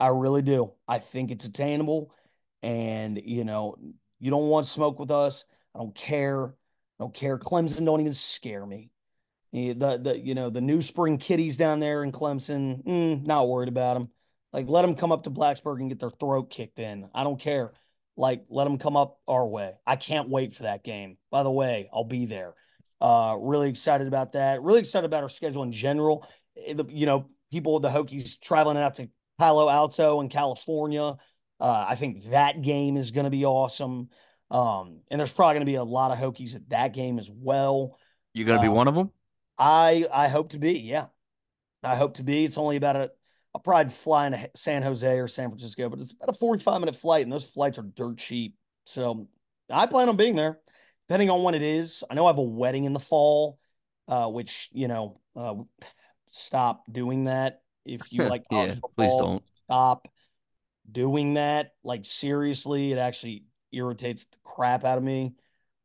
I 0.00 0.08
really 0.08 0.42
do. 0.42 0.72
I 0.88 0.98
think 0.98 1.30
it's 1.30 1.44
attainable. 1.44 2.14
And, 2.62 3.20
you 3.22 3.44
know, 3.44 3.76
you 4.18 4.30
don't 4.30 4.48
want 4.48 4.66
smoke 4.66 4.98
with 4.98 5.10
us. 5.10 5.44
I 5.74 5.78
don't 5.78 5.94
care. 5.94 6.48
I 6.48 6.52
don't 7.00 7.14
care. 7.14 7.38
Clemson 7.38 7.84
don't 7.84 8.00
even 8.00 8.12
scare 8.12 8.64
me. 8.64 8.90
The, 9.52 10.00
the 10.02 10.18
you 10.18 10.34
know, 10.34 10.50
the 10.50 10.60
new 10.60 10.80
spring 10.80 11.18
kitties 11.18 11.56
down 11.56 11.80
there 11.80 12.02
in 12.02 12.12
Clemson, 12.12 12.82
mm, 12.84 13.26
not 13.26 13.48
worried 13.48 13.68
about 13.68 13.94
them. 13.94 14.08
Like, 14.52 14.68
let 14.68 14.82
them 14.82 14.94
come 14.94 15.12
up 15.12 15.24
to 15.24 15.30
Blacksburg 15.30 15.80
and 15.80 15.88
get 15.88 15.98
their 15.98 16.10
throat 16.10 16.50
kicked 16.50 16.78
in. 16.78 17.08
I 17.14 17.24
don't 17.24 17.40
care. 17.40 17.72
Like, 18.16 18.44
let 18.48 18.64
them 18.64 18.78
come 18.78 18.96
up 18.96 19.18
our 19.26 19.46
way. 19.46 19.72
I 19.86 19.96
can't 19.96 20.28
wait 20.28 20.54
for 20.54 20.64
that 20.64 20.84
game. 20.84 21.16
By 21.30 21.42
the 21.42 21.50
way, 21.50 21.88
I'll 21.92 22.04
be 22.04 22.26
there. 22.26 22.54
Uh, 23.00 23.36
really 23.40 23.68
excited 23.68 24.06
about 24.06 24.32
that. 24.32 24.62
Really 24.62 24.80
excited 24.80 25.06
about 25.06 25.22
our 25.22 25.28
schedule 25.28 25.62
in 25.62 25.72
general. 25.72 26.26
Eh, 26.56 26.74
you 26.88 27.06
know, 27.06 27.28
people, 27.50 27.80
the 27.80 27.88
Hokies 27.88 28.38
traveling 28.40 28.76
out 28.76 28.96
to 28.96 29.08
Palo 29.38 29.68
Alto 29.68 30.20
in 30.20 30.28
California. 30.28 31.16
Uh, 31.58 31.86
I 31.88 31.94
think 31.94 32.24
that 32.30 32.62
game 32.62 32.96
is 32.96 33.10
going 33.10 33.24
to 33.24 33.30
be 33.30 33.44
awesome. 33.44 34.08
Um, 34.50 35.00
and 35.10 35.18
there's 35.18 35.32
probably 35.32 35.54
going 35.54 35.66
to 35.66 35.70
be 35.70 35.76
a 35.76 35.84
lot 35.84 36.10
of 36.10 36.18
Hokies 36.18 36.54
at 36.54 36.68
that 36.68 36.92
game 36.92 37.18
as 37.18 37.30
well. 37.30 37.96
You're 38.34 38.46
going 38.46 38.58
to 38.58 38.62
be 38.62 38.68
uh, 38.68 38.72
one 38.72 38.88
of 38.88 38.94
them? 38.94 39.10
I 39.58 40.06
I 40.12 40.28
hope 40.28 40.50
to 40.50 40.58
be. 40.58 40.78
Yeah, 40.80 41.06
I 41.82 41.96
hope 41.96 42.14
to 42.14 42.22
be. 42.22 42.44
It's 42.44 42.58
only 42.58 42.76
about 42.76 42.96
a 42.96 43.10
I'll 43.54 43.60
probably 43.60 43.92
fly 43.92 44.26
into 44.26 44.50
San 44.56 44.82
Jose 44.82 45.18
or 45.18 45.28
San 45.28 45.50
Francisco, 45.50 45.88
but 45.88 46.00
it's 46.00 46.12
about 46.12 46.34
a 46.34 46.38
45 46.38 46.80
minute 46.80 46.96
flight, 46.96 47.22
and 47.22 47.32
those 47.32 47.48
flights 47.48 47.78
are 47.78 47.82
dirt 47.82 48.18
cheap. 48.18 48.56
So 48.86 49.28
I 49.70 49.86
plan 49.86 50.08
on 50.08 50.16
being 50.16 50.36
there, 50.36 50.58
depending 51.08 51.30
on 51.30 51.42
when 51.42 51.54
it 51.54 51.62
is. 51.62 52.02
I 52.10 52.14
know 52.14 52.24
I 52.24 52.30
have 52.30 52.38
a 52.38 52.42
wedding 52.42 52.84
in 52.84 52.92
the 52.92 53.00
fall, 53.00 53.58
uh, 54.08 54.28
which 54.28 54.70
you 54.72 54.88
know, 54.88 55.20
uh, 55.36 55.54
stop 56.30 56.84
doing 56.90 57.24
that 57.24 57.62
if 57.84 58.12
you 58.12 58.22
like. 58.22 58.44
yeah, 58.50 58.72
football, 58.72 58.92
please 58.96 59.16
don't 59.16 59.42
stop 59.64 60.08
doing 60.90 61.34
that. 61.34 61.72
Like 61.84 62.06
seriously, 62.06 62.92
it 62.92 62.98
actually 62.98 63.44
irritates 63.70 64.24
the 64.24 64.36
crap 64.44 64.84
out 64.84 64.96
of 64.96 65.04
me. 65.04 65.34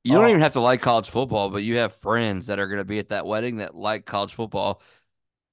You 0.08 0.14
don't 0.14 0.26
uh, 0.26 0.30
even 0.30 0.42
have 0.42 0.54
to 0.54 0.62
like 0.62 0.82
college 0.82 1.10
football, 1.10 1.50
but 1.50 1.64
you 1.64 1.78
have 1.78 1.94
friends 1.94 2.48
that 2.48 2.60
are 2.60 2.68
going 2.68 2.80
to 2.80 2.86
be 2.86 3.00
at 3.00 3.10
that 3.10 3.26
wedding 3.26 3.58
that 3.58 3.76
like 3.76 4.06
college 4.06 4.34
football. 4.34 4.82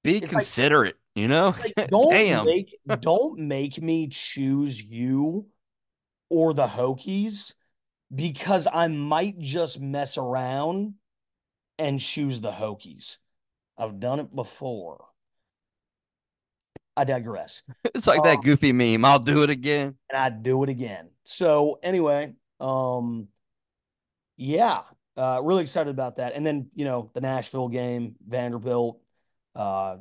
Be 0.03 0.21
considerate. 0.21 0.95
Like, 0.95 1.21
you 1.21 1.27
know, 1.27 1.53
like, 1.77 1.87
don't 1.89 2.09
Damn. 2.09 2.45
make 2.45 2.77
don't 2.99 3.39
make 3.39 3.81
me 3.81 4.07
choose 4.07 4.81
you 4.81 5.47
or 6.29 6.53
the 6.53 6.67
Hokies 6.67 7.53
because 8.13 8.67
I 8.71 8.87
might 8.87 9.39
just 9.39 9.79
mess 9.79 10.17
around 10.17 10.95
and 11.77 11.99
choose 11.99 12.41
the 12.41 12.51
Hokies. 12.51 13.17
I've 13.77 13.99
done 13.99 14.19
it 14.19 14.33
before. 14.33 15.05
I 16.95 17.03
digress. 17.03 17.63
It's 17.93 18.07
like 18.07 18.19
um, 18.19 18.25
that 18.25 18.41
goofy 18.41 18.73
meme. 18.73 19.05
I'll 19.05 19.19
do 19.19 19.43
it 19.43 19.49
again. 19.49 19.95
And 20.09 20.21
I 20.21 20.29
do 20.29 20.63
it 20.63 20.69
again. 20.69 21.09
So 21.23 21.79
anyway, 21.81 22.33
um 22.59 23.29
yeah, 24.37 24.81
uh 25.17 25.39
really 25.43 25.61
excited 25.61 25.89
about 25.89 26.17
that. 26.17 26.33
And 26.33 26.45
then, 26.45 26.69
you 26.75 26.85
know, 26.85 27.11
the 27.13 27.21
Nashville 27.21 27.67
game, 27.67 28.15
Vanderbilt, 28.27 28.99
uh 29.55 29.97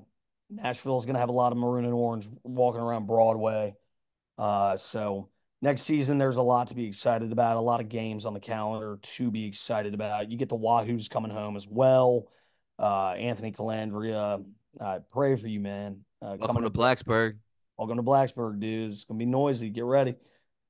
Nashville 0.50 0.98
is 0.98 1.04
going 1.04 1.14
to 1.14 1.20
have 1.20 1.28
a 1.28 1.32
lot 1.32 1.52
of 1.52 1.58
maroon 1.58 1.84
and 1.84 1.94
orange 1.94 2.28
walking 2.42 2.80
around 2.80 3.06
Broadway. 3.06 3.74
Uh, 4.38 4.76
so 4.76 5.28
next 5.62 5.82
season, 5.82 6.18
there's 6.18 6.36
a 6.36 6.42
lot 6.42 6.68
to 6.68 6.74
be 6.74 6.86
excited 6.86 7.32
about. 7.32 7.56
A 7.56 7.60
lot 7.60 7.80
of 7.80 7.88
games 7.88 8.24
on 8.24 8.34
the 8.34 8.40
calendar 8.40 8.98
to 9.02 9.30
be 9.30 9.46
excited 9.46 9.94
about. 9.94 10.30
You 10.30 10.36
get 10.36 10.48
the 10.48 10.56
Wahoos 10.56 11.08
coming 11.08 11.30
home 11.30 11.56
as 11.56 11.66
well. 11.68 12.28
Uh, 12.78 13.12
Anthony 13.12 13.52
Colandrea, 13.52 14.44
I 14.80 14.98
pray 15.12 15.36
for 15.36 15.48
you, 15.48 15.60
man. 15.60 16.04
Uh, 16.20 16.36
welcome 16.38 16.48
coming 16.48 16.62
to 16.64 16.70
Blacksburg. 16.70 17.38
Welcome 17.78 17.96
to 17.96 18.02
Blacksburg, 18.02 18.60
dude. 18.60 18.92
It's 18.92 19.04
gonna 19.04 19.18
be 19.18 19.26
noisy. 19.26 19.70
Get 19.70 19.84
ready, 19.84 20.14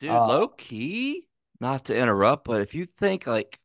dude. 0.00 0.10
Uh, 0.10 0.26
low 0.26 0.48
key, 0.48 1.26
not 1.60 1.86
to 1.86 1.96
interrupt, 1.96 2.44
but 2.44 2.60
if 2.60 2.74
you 2.74 2.84
think 2.84 3.26
like 3.26 3.58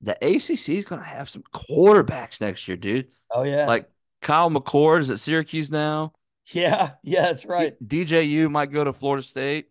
the 0.00 0.12
ACC 0.12 0.70
is 0.70 0.86
gonna 0.86 1.02
have 1.02 1.28
some 1.28 1.42
quarterbacks 1.52 2.40
next 2.40 2.66
year, 2.68 2.76
dude. 2.76 3.08
Oh 3.30 3.42
yeah, 3.42 3.66
like 3.66 3.88
Kyle 4.22 4.50
McCord 4.50 5.00
is 5.00 5.10
at 5.10 5.20
Syracuse 5.20 5.70
now. 5.70 6.12
Yeah, 6.52 6.92
yeah, 7.02 7.22
that's 7.22 7.44
right. 7.44 7.74
DJU 7.84 8.50
might 8.50 8.70
go 8.70 8.84
to 8.84 8.92
Florida 8.92 9.22
State. 9.22 9.68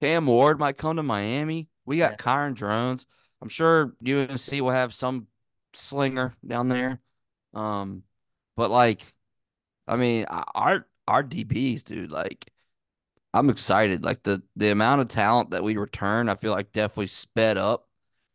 Cam 0.00 0.26
Ward 0.26 0.58
might 0.58 0.76
come 0.76 0.96
to 0.96 1.02
Miami. 1.02 1.68
We 1.84 1.98
got 1.98 2.12
yeah. 2.12 2.16
Kyron 2.16 2.54
Drones. 2.54 3.06
I'm 3.40 3.48
sure 3.48 3.94
UNC 4.06 4.50
will 4.52 4.70
have 4.70 4.94
some 4.94 5.26
slinger 5.72 6.34
down 6.46 6.68
there. 6.68 7.00
Um, 7.54 8.02
but 8.56 8.70
like, 8.70 9.02
I 9.86 9.96
mean, 9.96 10.26
our 10.26 10.86
our 11.08 11.22
DBs, 11.22 11.84
dude, 11.84 12.10
like, 12.10 12.50
I'm 13.36 13.50
excited. 13.50 14.02
Like 14.02 14.22
the 14.22 14.42
the 14.56 14.70
amount 14.70 15.02
of 15.02 15.08
talent 15.08 15.50
that 15.50 15.62
we 15.62 15.76
return, 15.76 16.28
I 16.28 16.36
feel 16.36 16.52
like 16.52 16.72
definitely 16.72 17.08
sped 17.08 17.58
up 17.58 17.86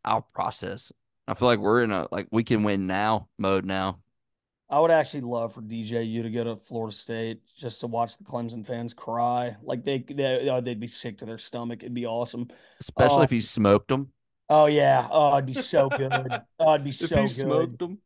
our 0.04 0.22
process. 0.22 0.92
I 1.26 1.34
feel 1.34 1.48
like 1.48 1.58
we're 1.58 1.82
in 1.82 1.90
a 1.90 2.06
like 2.12 2.28
we 2.30 2.44
can 2.44 2.62
win 2.62 2.86
now 2.86 3.28
mode 3.36 3.64
now. 3.64 3.98
I 4.70 4.78
would 4.78 4.92
actually 4.92 5.22
love 5.22 5.54
for 5.54 5.60
DJU 5.60 6.22
to 6.22 6.30
go 6.30 6.44
to 6.44 6.56
Florida 6.56 6.96
State 6.96 7.40
just 7.58 7.80
to 7.80 7.88
watch 7.88 8.16
the 8.16 8.24
Clemson 8.24 8.66
fans 8.66 8.94
cry. 8.94 9.56
Like 9.62 9.84
they, 9.84 9.98
they 10.08 10.48
oh, 10.48 10.60
they'd 10.60 10.80
be 10.80 10.86
sick 10.86 11.18
to 11.18 11.26
their 11.26 11.36
stomach. 11.36 11.82
It'd 11.82 11.92
be 11.92 12.06
awesome, 12.06 12.48
especially 12.80 13.18
uh, 13.18 13.24
if 13.24 13.30
he 13.30 13.40
smoked 13.40 13.88
them. 13.88 14.12
Oh 14.48 14.66
yeah, 14.66 15.08
oh 15.10 15.34
it'd 15.34 15.46
be 15.46 15.54
so 15.54 15.88
good. 15.88 16.12
oh, 16.60 16.74
it'd 16.74 16.84
be 16.84 16.92
so 16.92 17.16
good. 17.16 17.30
smoked 17.30 17.78
them. 17.80 17.98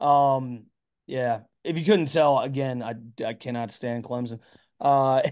Um, 0.00 0.66
yeah. 1.06 1.40
If 1.64 1.76
you 1.76 1.84
couldn't 1.84 2.06
tell, 2.06 2.38
again, 2.38 2.82
I 2.82 2.94
I 3.24 3.34
cannot 3.34 3.72
stand 3.72 4.04
Clemson. 4.04 4.38
Uh, 4.80 5.22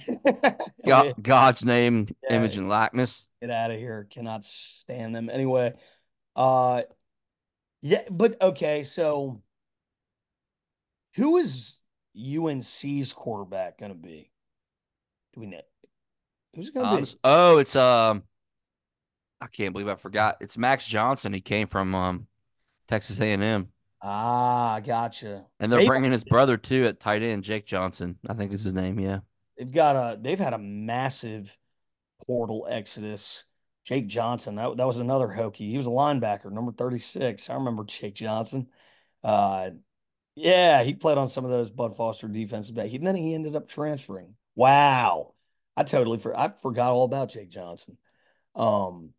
God, 0.87 1.15
God's 1.21 1.65
name, 1.65 2.09
yeah, 2.23 2.37
image, 2.37 2.57
and 2.57 2.69
likeness. 2.69 3.27
Get 3.41 3.51
out 3.51 3.71
of 3.71 3.79
here. 3.79 4.07
Cannot 4.11 4.45
stand 4.45 5.15
them. 5.15 5.29
Anyway, 5.29 5.75
uh, 6.35 6.83
yeah, 7.83 8.03
but 8.11 8.41
okay, 8.41 8.85
so 8.85 9.43
who 11.17 11.37
is 11.37 11.79
UNC's 12.17 13.13
quarterback 13.13 13.79
going 13.79 13.93
to 13.93 13.99
be? 13.99 14.31
Do 15.35 15.41
we 15.41 15.47
know? 15.47 15.61
Who's 16.55 16.71
going 16.71 16.87
to 16.87 16.93
um, 16.93 17.05
be? 17.05 17.11
Oh, 17.25 17.59
it's 17.59 17.77
um, 17.77 18.23
I 19.41 19.47
can't 19.47 19.73
believe 19.73 19.89
I 19.89 19.97
forgot. 19.97 20.37
It's 20.41 20.57
Max 20.57 20.87
Johnson. 20.87 21.33
He 21.33 21.41
came 21.41 21.67
from 21.67 21.95
um, 21.95 22.27
Texas 22.89 23.21
A 23.21 23.33
and 23.33 23.43
M. 23.43 23.69
Ah, 24.03 24.81
gotcha. 24.81 25.45
And 25.59 25.73
they're 25.73 25.81
they, 25.81 25.87
bringing 25.87 26.13
his 26.13 26.25
brother 26.25 26.57
too 26.57 26.87
at 26.87 27.01
tight 27.01 27.23
end, 27.23 27.43
Jake 27.43 27.67
Johnson. 27.67 28.19
I 28.29 28.35
think 28.35 28.53
is 28.53 28.63
his 28.63 28.75
name. 28.75 29.01
Yeah. 29.01 29.21
They've 29.57 29.73
got 29.73 29.97
a. 29.97 30.19
They've 30.21 30.39
had 30.39 30.53
a 30.55 30.59
massive 30.59 31.57
portal 32.27 32.67
exodus. 32.69 33.45
Jake 33.85 34.07
Johnson. 34.07 34.57
That 34.57 34.77
that 34.77 34.87
was 34.87 34.99
another 34.99 35.29
Hokie. 35.29 35.71
He 35.71 35.77
was 35.77 35.87
a 35.87 35.91
linebacker, 35.91 36.51
number 36.51 36.73
thirty 36.73 36.99
six. 36.99 37.51
I 37.51 37.55
remember 37.55 37.85
Jake 37.85 38.15
Johnson. 38.15 38.69
Uh, 39.23 39.71
yeah, 40.35 40.83
he 40.83 40.95
played 40.95 41.19
on 41.19 41.29
some 41.29 41.45
of 41.45 41.51
those 41.51 41.71
Bud 41.71 41.97
Foster 41.97 42.29
defensive 42.29 42.75
back. 42.75 42.93
And 42.93 43.07
then 43.07 43.15
he 43.15 43.35
ended 43.35 43.57
up 43.57 43.69
transferring. 43.69 44.35
Wow. 44.57 45.35
I 45.77 45.85
totally 45.85 46.19
for 46.19 46.39
I 46.39 46.51
forgot 46.51 46.93
all 46.93 47.05
about 47.05 47.31
Jake 47.31 47.51
Johnson. 47.51 47.97
Um, 48.55 49.11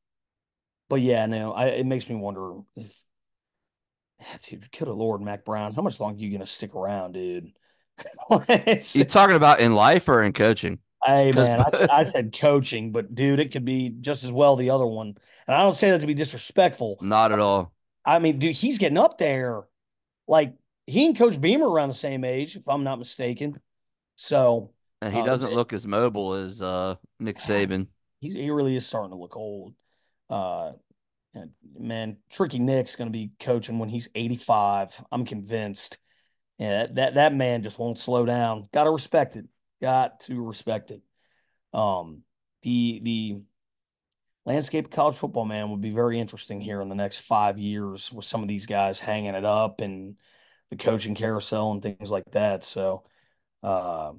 but 0.90 1.02
yeah, 1.02 1.26
now 1.26 1.54
I 1.54 1.68
it 1.68 1.86
makes 1.86 2.10
me 2.10 2.16
wonder 2.16 2.60
if 2.76 3.04
dude, 4.50 4.68
have 4.78 4.88
Lord 4.90 5.22
Mack 5.22 5.46
Brown, 5.46 5.74
how 5.74 5.82
much 5.82 6.00
longer 6.00 6.18
are 6.18 6.22
you 6.22 6.32
gonna 6.32 6.46
stick 6.46 6.76
around, 6.76 7.14
dude? 7.14 7.52
You 8.94 9.04
talking 9.06 9.36
about 9.36 9.60
in 9.60 9.76
life 9.76 10.08
or 10.08 10.24
in 10.24 10.34
coaching? 10.34 10.80
Hey 11.06 11.32
man, 11.32 11.60
I, 11.60 11.88
I, 11.92 12.04
said 12.04 12.36
coaching, 12.38 12.92
but 12.92 13.14
dude, 13.14 13.40
it 13.40 13.52
could 13.52 13.64
be 13.64 13.90
just 14.02 14.24
as 14.24 14.32
well 14.32 14.56
the 14.56 14.72
other 14.72 14.88
one. 14.88 15.16
And 15.48 15.56
I 15.56 15.62
don't 15.62 15.76
say 15.76 15.92
that 15.92 16.02
to 16.02 16.08
be 16.08 16.16
disrespectful. 16.16 16.98
Not 17.00 17.32
at 17.32 17.40
all. 17.40 17.74
I 18.04 18.18
mean, 18.18 18.40
dude, 18.40 18.56
he's 18.56 18.80
getting 18.80 18.98
up 18.98 19.20
there. 19.20 19.64
Like 20.28 20.56
he 20.88 21.06
and 21.06 21.16
Coach 21.16 21.40
Beamer 21.40 21.70
around 21.70 21.90
the 21.90 21.94
same 21.94 22.24
age, 22.24 22.56
if 22.56 22.68
I'm 22.68 22.84
not 22.84 22.98
mistaken. 22.98 23.60
So 24.16 24.72
and 25.02 25.14
he 25.14 25.22
uh, 25.22 25.26
doesn't 25.26 25.54
look 25.54 25.74
as 25.74 25.86
mobile 25.86 26.34
as 26.34 26.62
uh, 26.62 26.96
Nick 27.20 27.38
Saban. 27.40 27.88
He 28.20 28.30
he 28.30 28.50
really 28.50 28.76
is 28.76 28.88
starting 28.88 29.12
to 29.12 29.18
look 29.18 29.38
old. 29.38 29.76
Uh, 30.28 30.72
man, 31.78 32.18
Tricky 32.32 32.60
Nick's 32.60 32.96
going 32.96 33.10
to 33.10 33.18
be 33.18 33.32
coaching 33.40 33.80
when 33.80 33.90
he's 33.90 34.10
85. 34.16 35.04
I'm 35.12 35.26
convinced. 35.26 35.98
Yeah, 36.58 36.88
that 36.94 37.16
that 37.16 37.34
man 37.34 37.64
just 37.64 37.80
won't 37.80 37.98
slow 37.98 38.26
down. 38.26 38.68
Got 38.74 38.86
to 38.86 38.92
respect 38.92 39.36
it. 39.36 39.46
Got 39.82 40.22
to 40.22 40.42
respect 40.42 40.92
it. 40.92 41.02
Um, 41.74 42.24
the 42.62 43.02
the 43.04 43.42
landscape 44.46 44.86
of 44.86 44.92
college 44.92 45.16
football, 45.18 45.46
man, 45.46 45.70
would 45.72 45.82
be 45.82 45.92
very 45.92 46.20
interesting 46.20 46.62
here 46.62 46.82
in 46.82 46.90
the 46.90 46.96
next 46.96 47.20
five 47.20 47.58
years 47.58 48.12
with 48.12 48.26
some 48.26 48.42
of 48.42 48.48
these 48.48 48.66
guys 48.66 49.00
hanging 49.00 49.36
it 49.36 49.46
up 49.46 49.82
and 49.82 50.18
the 50.70 50.76
coaching 50.76 51.16
carousel 51.16 51.72
and 51.72 51.82
things 51.82 52.12
like 52.12 52.30
that. 52.32 52.64
So, 52.64 53.04
uh, 53.64 54.14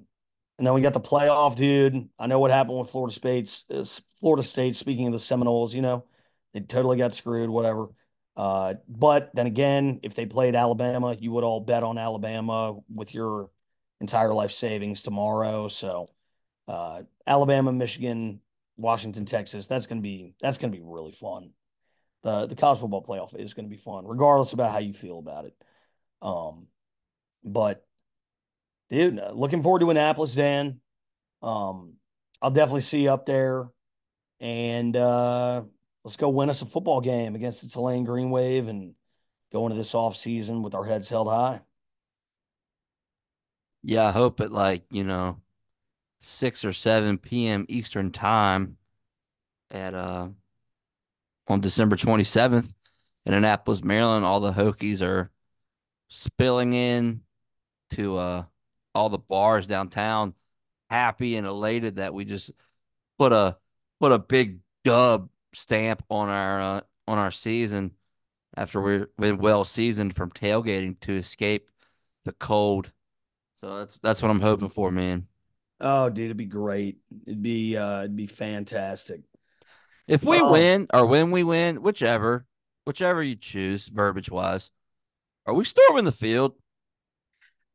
And 0.58 0.66
then 0.66 0.74
we 0.74 0.80
got 0.80 0.94
the 0.94 1.00
playoff, 1.00 1.56
dude. 1.56 2.08
I 2.18 2.26
know 2.26 2.38
what 2.40 2.50
happened 2.50 2.78
with 2.78 2.90
Florida 2.90 3.14
State's 3.14 3.66
Florida 4.20 4.42
State. 4.42 4.76
Speaking 4.76 5.06
of 5.06 5.12
the 5.12 5.18
Seminoles, 5.18 5.74
you 5.74 5.82
know, 5.82 6.06
they 6.54 6.60
totally 6.60 6.96
got 6.96 7.14
screwed. 7.14 7.50
Whatever. 7.50 7.88
Uh, 8.36 8.74
but 8.86 9.30
then 9.34 9.46
again, 9.46 10.00
if 10.02 10.14
they 10.14 10.26
played 10.26 10.54
Alabama, 10.54 11.16
you 11.18 11.32
would 11.32 11.44
all 11.44 11.60
bet 11.60 11.82
on 11.82 11.96
Alabama 11.96 12.76
with 12.94 13.14
your 13.14 13.50
entire 14.00 14.34
life 14.34 14.52
savings 14.52 15.02
tomorrow. 15.02 15.68
So, 15.68 16.10
uh, 16.68 17.02
Alabama, 17.26 17.72
Michigan, 17.72 18.40
Washington, 18.76 19.24
Texas. 19.24 19.66
That's 19.66 19.86
gonna 19.86 20.02
be 20.02 20.34
that's 20.40 20.58
gonna 20.58 20.72
be 20.72 20.82
really 20.82 21.12
fun. 21.12 21.50
The 22.22 22.46
the 22.46 22.56
college 22.56 22.80
football 22.80 23.04
playoff 23.04 23.34
is 23.38 23.54
gonna 23.54 23.68
be 23.68 23.78
fun, 23.78 24.06
regardless 24.06 24.52
about 24.52 24.72
how 24.72 24.80
you 24.80 24.92
feel 24.92 25.18
about 25.18 25.46
it. 25.46 25.54
Um, 26.20 26.66
but 27.42 27.86
dude, 28.90 29.18
uh, 29.18 29.32
looking 29.32 29.62
forward 29.62 29.80
to 29.80 29.90
Annapolis, 29.90 30.34
Dan. 30.34 30.80
Um, 31.42 31.94
I'll 32.42 32.50
definitely 32.50 32.82
see 32.82 33.04
you 33.04 33.10
up 33.10 33.24
there, 33.24 33.68
and 34.40 34.94
uh, 34.94 35.62
let's 36.06 36.16
go 36.16 36.28
win 36.28 36.48
us 36.48 36.62
a 36.62 36.66
football 36.66 37.00
game 37.00 37.34
against 37.34 37.62
the 37.62 37.68
Tulane 37.68 38.04
Green 38.04 38.30
Wave 38.30 38.68
and 38.68 38.94
go 39.52 39.66
into 39.66 39.76
this 39.76 39.92
off 39.92 40.16
season 40.16 40.62
with 40.62 40.72
our 40.72 40.84
heads 40.84 41.08
held 41.08 41.26
high. 41.26 41.62
Yeah, 43.82 44.06
I 44.06 44.12
hope 44.12 44.40
at 44.40 44.52
like, 44.52 44.84
you 44.88 45.02
know, 45.02 45.40
six 46.20 46.64
or 46.64 46.72
seven 46.72 47.18
PM 47.18 47.66
Eastern 47.68 48.12
time 48.12 48.76
at 49.72 49.94
uh 49.94 50.28
on 51.48 51.60
December 51.60 51.96
twenty 51.96 52.22
seventh 52.22 52.72
in 53.24 53.34
Annapolis, 53.34 53.82
Maryland, 53.82 54.24
all 54.24 54.38
the 54.38 54.52
Hokies 54.52 55.02
are 55.02 55.32
spilling 56.06 56.72
in 56.72 57.22
to 57.90 58.16
uh 58.16 58.44
all 58.94 59.08
the 59.08 59.18
bars 59.18 59.66
downtown, 59.66 60.34
happy 60.88 61.34
and 61.34 61.48
elated 61.48 61.96
that 61.96 62.14
we 62.14 62.24
just 62.24 62.52
put 63.18 63.32
a 63.32 63.56
put 63.98 64.12
a 64.12 64.20
big 64.20 64.60
dub 64.84 65.30
stamp 65.54 66.02
on 66.10 66.28
our 66.28 66.60
uh, 66.60 66.80
on 67.08 67.18
our 67.18 67.30
season 67.30 67.92
after 68.56 68.80
we've 68.80 69.06
been 69.18 69.38
well 69.38 69.64
seasoned 69.64 70.14
from 70.14 70.30
tailgating 70.30 70.98
to 71.00 71.12
escape 71.12 71.68
the 72.24 72.32
cold. 72.32 72.92
So 73.56 73.78
that's 73.78 73.98
that's 74.02 74.22
what 74.22 74.30
I'm 74.30 74.40
hoping 74.40 74.68
for, 74.68 74.90
man. 74.90 75.26
Oh, 75.80 76.08
dude, 76.08 76.26
it'd 76.26 76.36
be 76.36 76.46
great. 76.46 76.98
It'd 77.26 77.42
be 77.42 77.76
uh 77.76 78.00
it'd 78.00 78.16
be 78.16 78.26
fantastic. 78.26 79.22
If 80.06 80.24
we 80.24 80.40
oh. 80.40 80.52
win 80.52 80.86
or 80.92 81.06
when 81.06 81.30
we 81.30 81.42
win, 81.42 81.82
whichever, 81.82 82.46
whichever 82.84 83.22
you 83.22 83.34
choose, 83.34 83.88
verbiage 83.88 84.30
wise, 84.30 84.70
are 85.46 85.54
we 85.54 85.64
storming 85.64 86.04
the 86.04 86.12
field? 86.12 86.52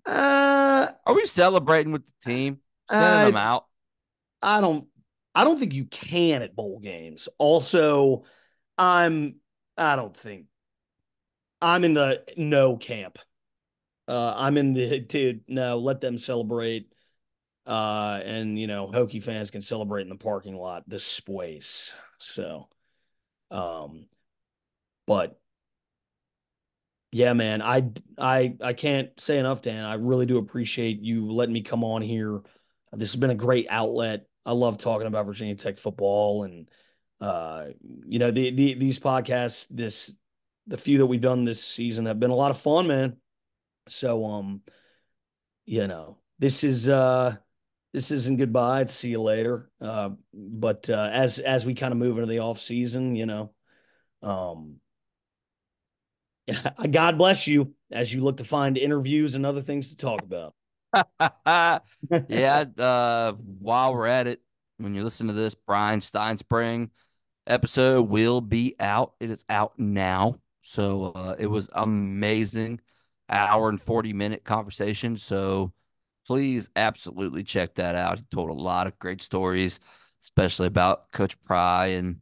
Uh, 0.05 0.87
are 1.05 1.13
we 1.13 1.25
celebrating 1.25 1.91
with 1.91 2.05
the 2.05 2.13
team, 2.23 2.59
sending 2.89 3.21
uh, 3.21 3.25
them 3.25 3.35
out? 3.35 3.65
I 4.41 4.61
don't 4.61 4.87
I 5.33 5.43
don't 5.43 5.57
think 5.57 5.73
you 5.73 5.85
can 5.85 6.41
at 6.41 6.55
bowl 6.55 6.79
games. 6.79 7.29
Also, 7.37 8.23
I'm 8.77 9.35
I 9.77 9.95
don't 9.95 10.15
think 10.15 10.45
I'm 11.61 11.83
in 11.83 11.93
the 11.93 12.23
no 12.37 12.77
camp. 12.77 13.17
Uh, 14.07 14.33
I'm 14.35 14.57
in 14.57 14.73
the 14.73 14.99
dude. 15.07 15.41
No, 15.47 15.77
let 15.77 16.01
them 16.01 16.17
celebrate. 16.17 16.87
Uh, 17.65 18.19
and 18.25 18.59
you 18.59 18.67
know, 18.67 18.87
Hokie 18.87 19.23
fans 19.23 19.51
can 19.51 19.61
celebrate 19.61 20.01
in 20.01 20.09
the 20.09 20.15
parking 20.15 20.55
lot, 20.55 20.83
the 20.87 20.99
space. 20.99 21.93
So, 22.17 22.67
um, 23.51 24.07
but 25.05 25.39
yeah, 27.11 27.33
man, 27.33 27.61
I 27.61 27.91
I 28.17 28.55
I 28.61 28.73
can't 28.73 29.17
say 29.19 29.37
enough, 29.37 29.61
Dan. 29.61 29.83
I 29.85 29.95
really 29.95 30.25
do 30.25 30.37
appreciate 30.37 30.99
you 31.01 31.31
letting 31.31 31.53
me 31.53 31.61
come 31.61 31.83
on 31.83 32.01
here. 32.01 32.41
This 32.93 33.11
has 33.11 33.19
been 33.19 33.29
a 33.29 33.35
great 33.35 33.67
outlet 33.69 34.25
I 34.45 34.53
love 34.53 34.77
talking 34.77 35.07
about 35.07 35.25
Virginia 35.25 35.55
Tech 35.55 35.77
football 35.77 36.43
and 36.43 36.69
uh, 37.19 37.65
you 38.07 38.19
know 38.19 38.31
the, 38.31 38.49
the 38.51 38.73
these 38.73 38.99
podcasts 38.99 39.67
this 39.69 40.11
the 40.67 40.77
few 40.77 40.99
that 40.99 41.05
we've 41.05 41.21
done 41.21 41.43
this 41.43 41.63
season 41.63 42.05
have 42.05 42.19
been 42.19 42.31
a 42.31 42.35
lot 42.35 42.51
of 42.51 42.59
fun, 42.59 42.87
man. 42.87 43.17
So 43.89 44.25
um 44.25 44.61
you 45.65 45.87
know, 45.87 46.17
this 46.39 46.63
is 46.63 46.89
uh 46.89 47.35
this 47.93 48.11
isn't 48.11 48.37
goodbye. 48.37 48.85
See 48.85 49.09
you 49.09 49.21
later. 49.21 49.69
Uh, 49.81 50.11
but 50.33 50.89
uh, 50.89 51.09
as 51.11 51.39
as 51.39 51.65
we 51.65 51.73
kind 51.73 51.91
of 51.91 51.97
move 51.97 52.17
into 52.17 52.27
the 52.27 52.39
off 52.39 52.59
season, 52.59 53.15
you 53.15 53.25
know, 53.25 53.51
um, 54.21 54.77
God 56.91 57.17
bless 57.17 57.47
you 57.47 57.73
as 57.91 58.13
you 58.13 58.21
look 58.21 58.37
to 58.37 58.43
find 58.43 58.77
interviews 58.77 59.35
and 59.35 59.45
other 59.45 59.61
things 59.61 59.89
to 59.89 59.97
talk 59.97 60.21
about. 60.21 60.53
yeah. 62.27 62.65
Uh, 62.77 63.33
while 63.59 63.93
we're 63.93 64.07
at 64.07 64.27
it, 64.27 64.41
when 64.77 64.95
you 64.95 65.03
listen 65.03 65.27
to 65.27 65.33
this, 65.33 65.55
Bryan 65.55 65.99
Stinespring 65.99 66.89
episode 67.47 68.03
will 68.03 68.41
be 68.41 68.75
out. 68.79 69.13
It 69.19 69.29
is 69.29 69.45
out 69.49 69.77
now. 69.77 70.39
So 70.61 71.11
uh, 71.13 71.35
it 71.39 71.47
was 71.47 71.69
amazing, 71.73 72.81
hour 73.29 73.69
and 73.69 73.81
forty 73.81 74.13
minute 74.13 74.43
conversation. 74.43 75.17
So 75.17 75.73
please, 76.27 76.69
absolutely 76.75 77.43
check 77.43 77.75
that 77.75 77.95
out. 77.95 78.19
He 78.19 78.25
told 78.31 78.49
a 78.49 78.53
lot 78.53 78.87
of 78.87 78.97
great 78.99 79.21
stories, 79.21 79.79
especially 80.21 80.67
about 80.67 81.11
Coach 81.11 81.41
Pry 81.41 81.87
and 81.87 82.17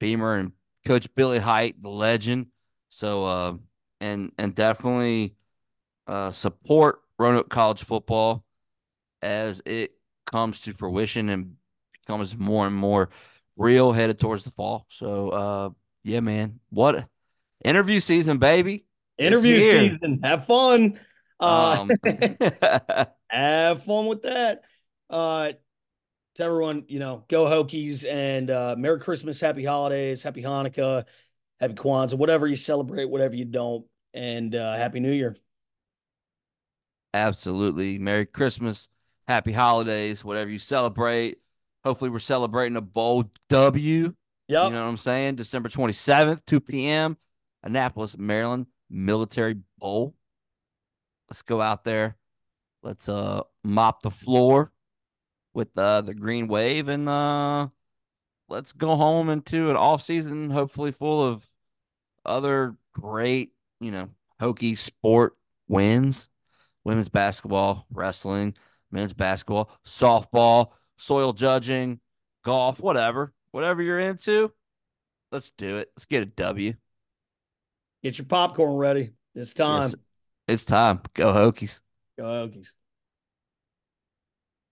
Beamer 0.00 0.36
and 0.36 0.52
Coach 0.86 1.12
Billy 1.14 1.38
Hite, 1.38 1.82
the 1.82 1.90
legend. 1.90 2.46
So 2.88 3.24
uh, 3.24 3.54
and 4.00 4.32
and 4.38 4.54
definitely 4.54 5.34
uh, 6.06 6.30
support 6.30 7.01
Roanoke 7.18 7.48
College 7.48 7.84
football 7.84 8.44
as 9.20 9.62
it 9.64 9.92
comes 10.26 10.60
to 10.62 10.72
fruition 10.72 11.28
and 11.28 11.54
becomes 11.92 12.36
more 12.36 12.66
and 12.66 12.74
more 12.74 13.10
real 13.56 13.92
headed 13.92 14.18
towards 14.18 14.44
the 14.44 14.50
fall. 14.50 14.86
So, 14.88 15.30
uh, 15.30 15.70
yeah, 16.04 16.20
man, 16.20 16.60
what 16.70 17.06
interview 17.64 18.00
season, 18.00 18.38
baby? 18.38 18.86
Interview 19.18 19.60
season. 19.60 20.20
Have 20.22 20.46
fun. 20.46 20.98
Uh, 21.38 21.78
um, 21.80 21.90
have 23.28 23.82
fun 23.84 24.06
with 24.06 24.22
that. 24.22 24.62
Uh, 25.08 25.52
to 26.36 26.42
everyone, 26.44 26.84
you 26.88 26.98
know, 26.98 27.24
go 27.28 27.44
Hokies 27.44 28.08
and 28.08 28.50
uh, 28.50 28.74
Merry 28.78 28.98
Christmas, 28.98 29.40
Happy 29.40 29.64
Holidays, 29.64 30.22
Happy 30.22 30.42
Hanukkah, 30.42 31.04
Happy 31.60 31.74
Kwanzaa, 31.74 32.14
whatever 32.14 32.46
you 32.46 32.56
celebrate, 32.56 33.04
whatever 33.04 33.34
you 33.34 33.44
don't, 33.44 33.84
and 34.14 34.54
uh, 34.54 34.76
Happy 34.76 35.00
New 35.00 35.12
Year. 35.12 35.36
Absolutely. 37.14 37.98
Merry 37.98 38.26
Christmas. 38.26 38.88
Happy 39.28 39.52
holidays, 39.52 40.24
whatever 40.24 40.50
you 40.50 40.58
celebrate. 40.58 41.38
Hopefully, 41.84 42.10
we're 42.10 42.18
celebrating 42.18 42.76
a 42.76 42.80
bowl 42.80 43.30
W. 43.48 44.14
Yeah. 44.48 44.64
You 44.64 44.70
know 44.70 44.82
what 44.82 44.90
I'm 44.90 44.96
saying? 44.96 45.36
December 45.36 45.68
27th, 45.68 46.44
2 46.44 46.60
p.m., 46.60 47.16
Annapolis, 47.62 48.18
Maryland 48.18 48.66
Military 48.90 49.56
Bowl. 49.78 50.14
Let's 51.30 51.42
go 51.42 51.60
out 51.60 51.84
there. 51.84 52.16
Let's 52.82 53.08
uh 53.08 53.42
mop 53.62 54.02
the 54.02 54.10
floor 54.10 54.72
with 55.54 55.76
uh, 55.78 56.00
the 56.00 56.14
green 56.14 56.48
wave 56.48 56.88
and 56.88 57.08
uh 57.08 57.68
let's 58.48 58.72
go 58.72 58.96
home 58.96 59.30
into 59.30 59.70
an 59.70 59.76
off 59.76 60.02
season, 60.02 60.50
hopefully 60.50 60.90
full 60.90 61.26
of 61.26 61.46
other 62.26 62.76
great, 62.92 63.52
you 63.80 63.90
know, 63.90 64.10
Hokie 64.40 64.76
sport 64.76 65.36
wins 65.68 66.28
women's 66.84 67.08
basketball, 67.08 67.86
wrestling, 67.92 68.54
men's 68.90 69.12
basketball, 69.12 69.70
softball, 69.86 70.72
soil 70.96 71.32
judging, 71.32 72.00
golf, 72.44 72.80
whatever. 72.80 73.32
Whatever 73.50 73.82
you're 73.82 74.00
into, 74.00 74.50
let's 75.30 75.50
do 75.50 75.78
it. 75.78 75.90
Let's 75.94 76.06
get 76.06 76.22
a 76.22 76.26
W. 76.26 76.72
Get 78.02 78.18
your 78.18 78.26
popcorn 78.26 78.76
ready. 78.76 79.10
It's 79.34 79.52
time. 79.52 79.82
Yes, 79.82 79.94
it's 80.48 80.64
time. 80.64 81.00
Go 81.14 81.32
Hokies. 81.32 81.82
Go 82.18 82.24
Hokies. 82.24 82.72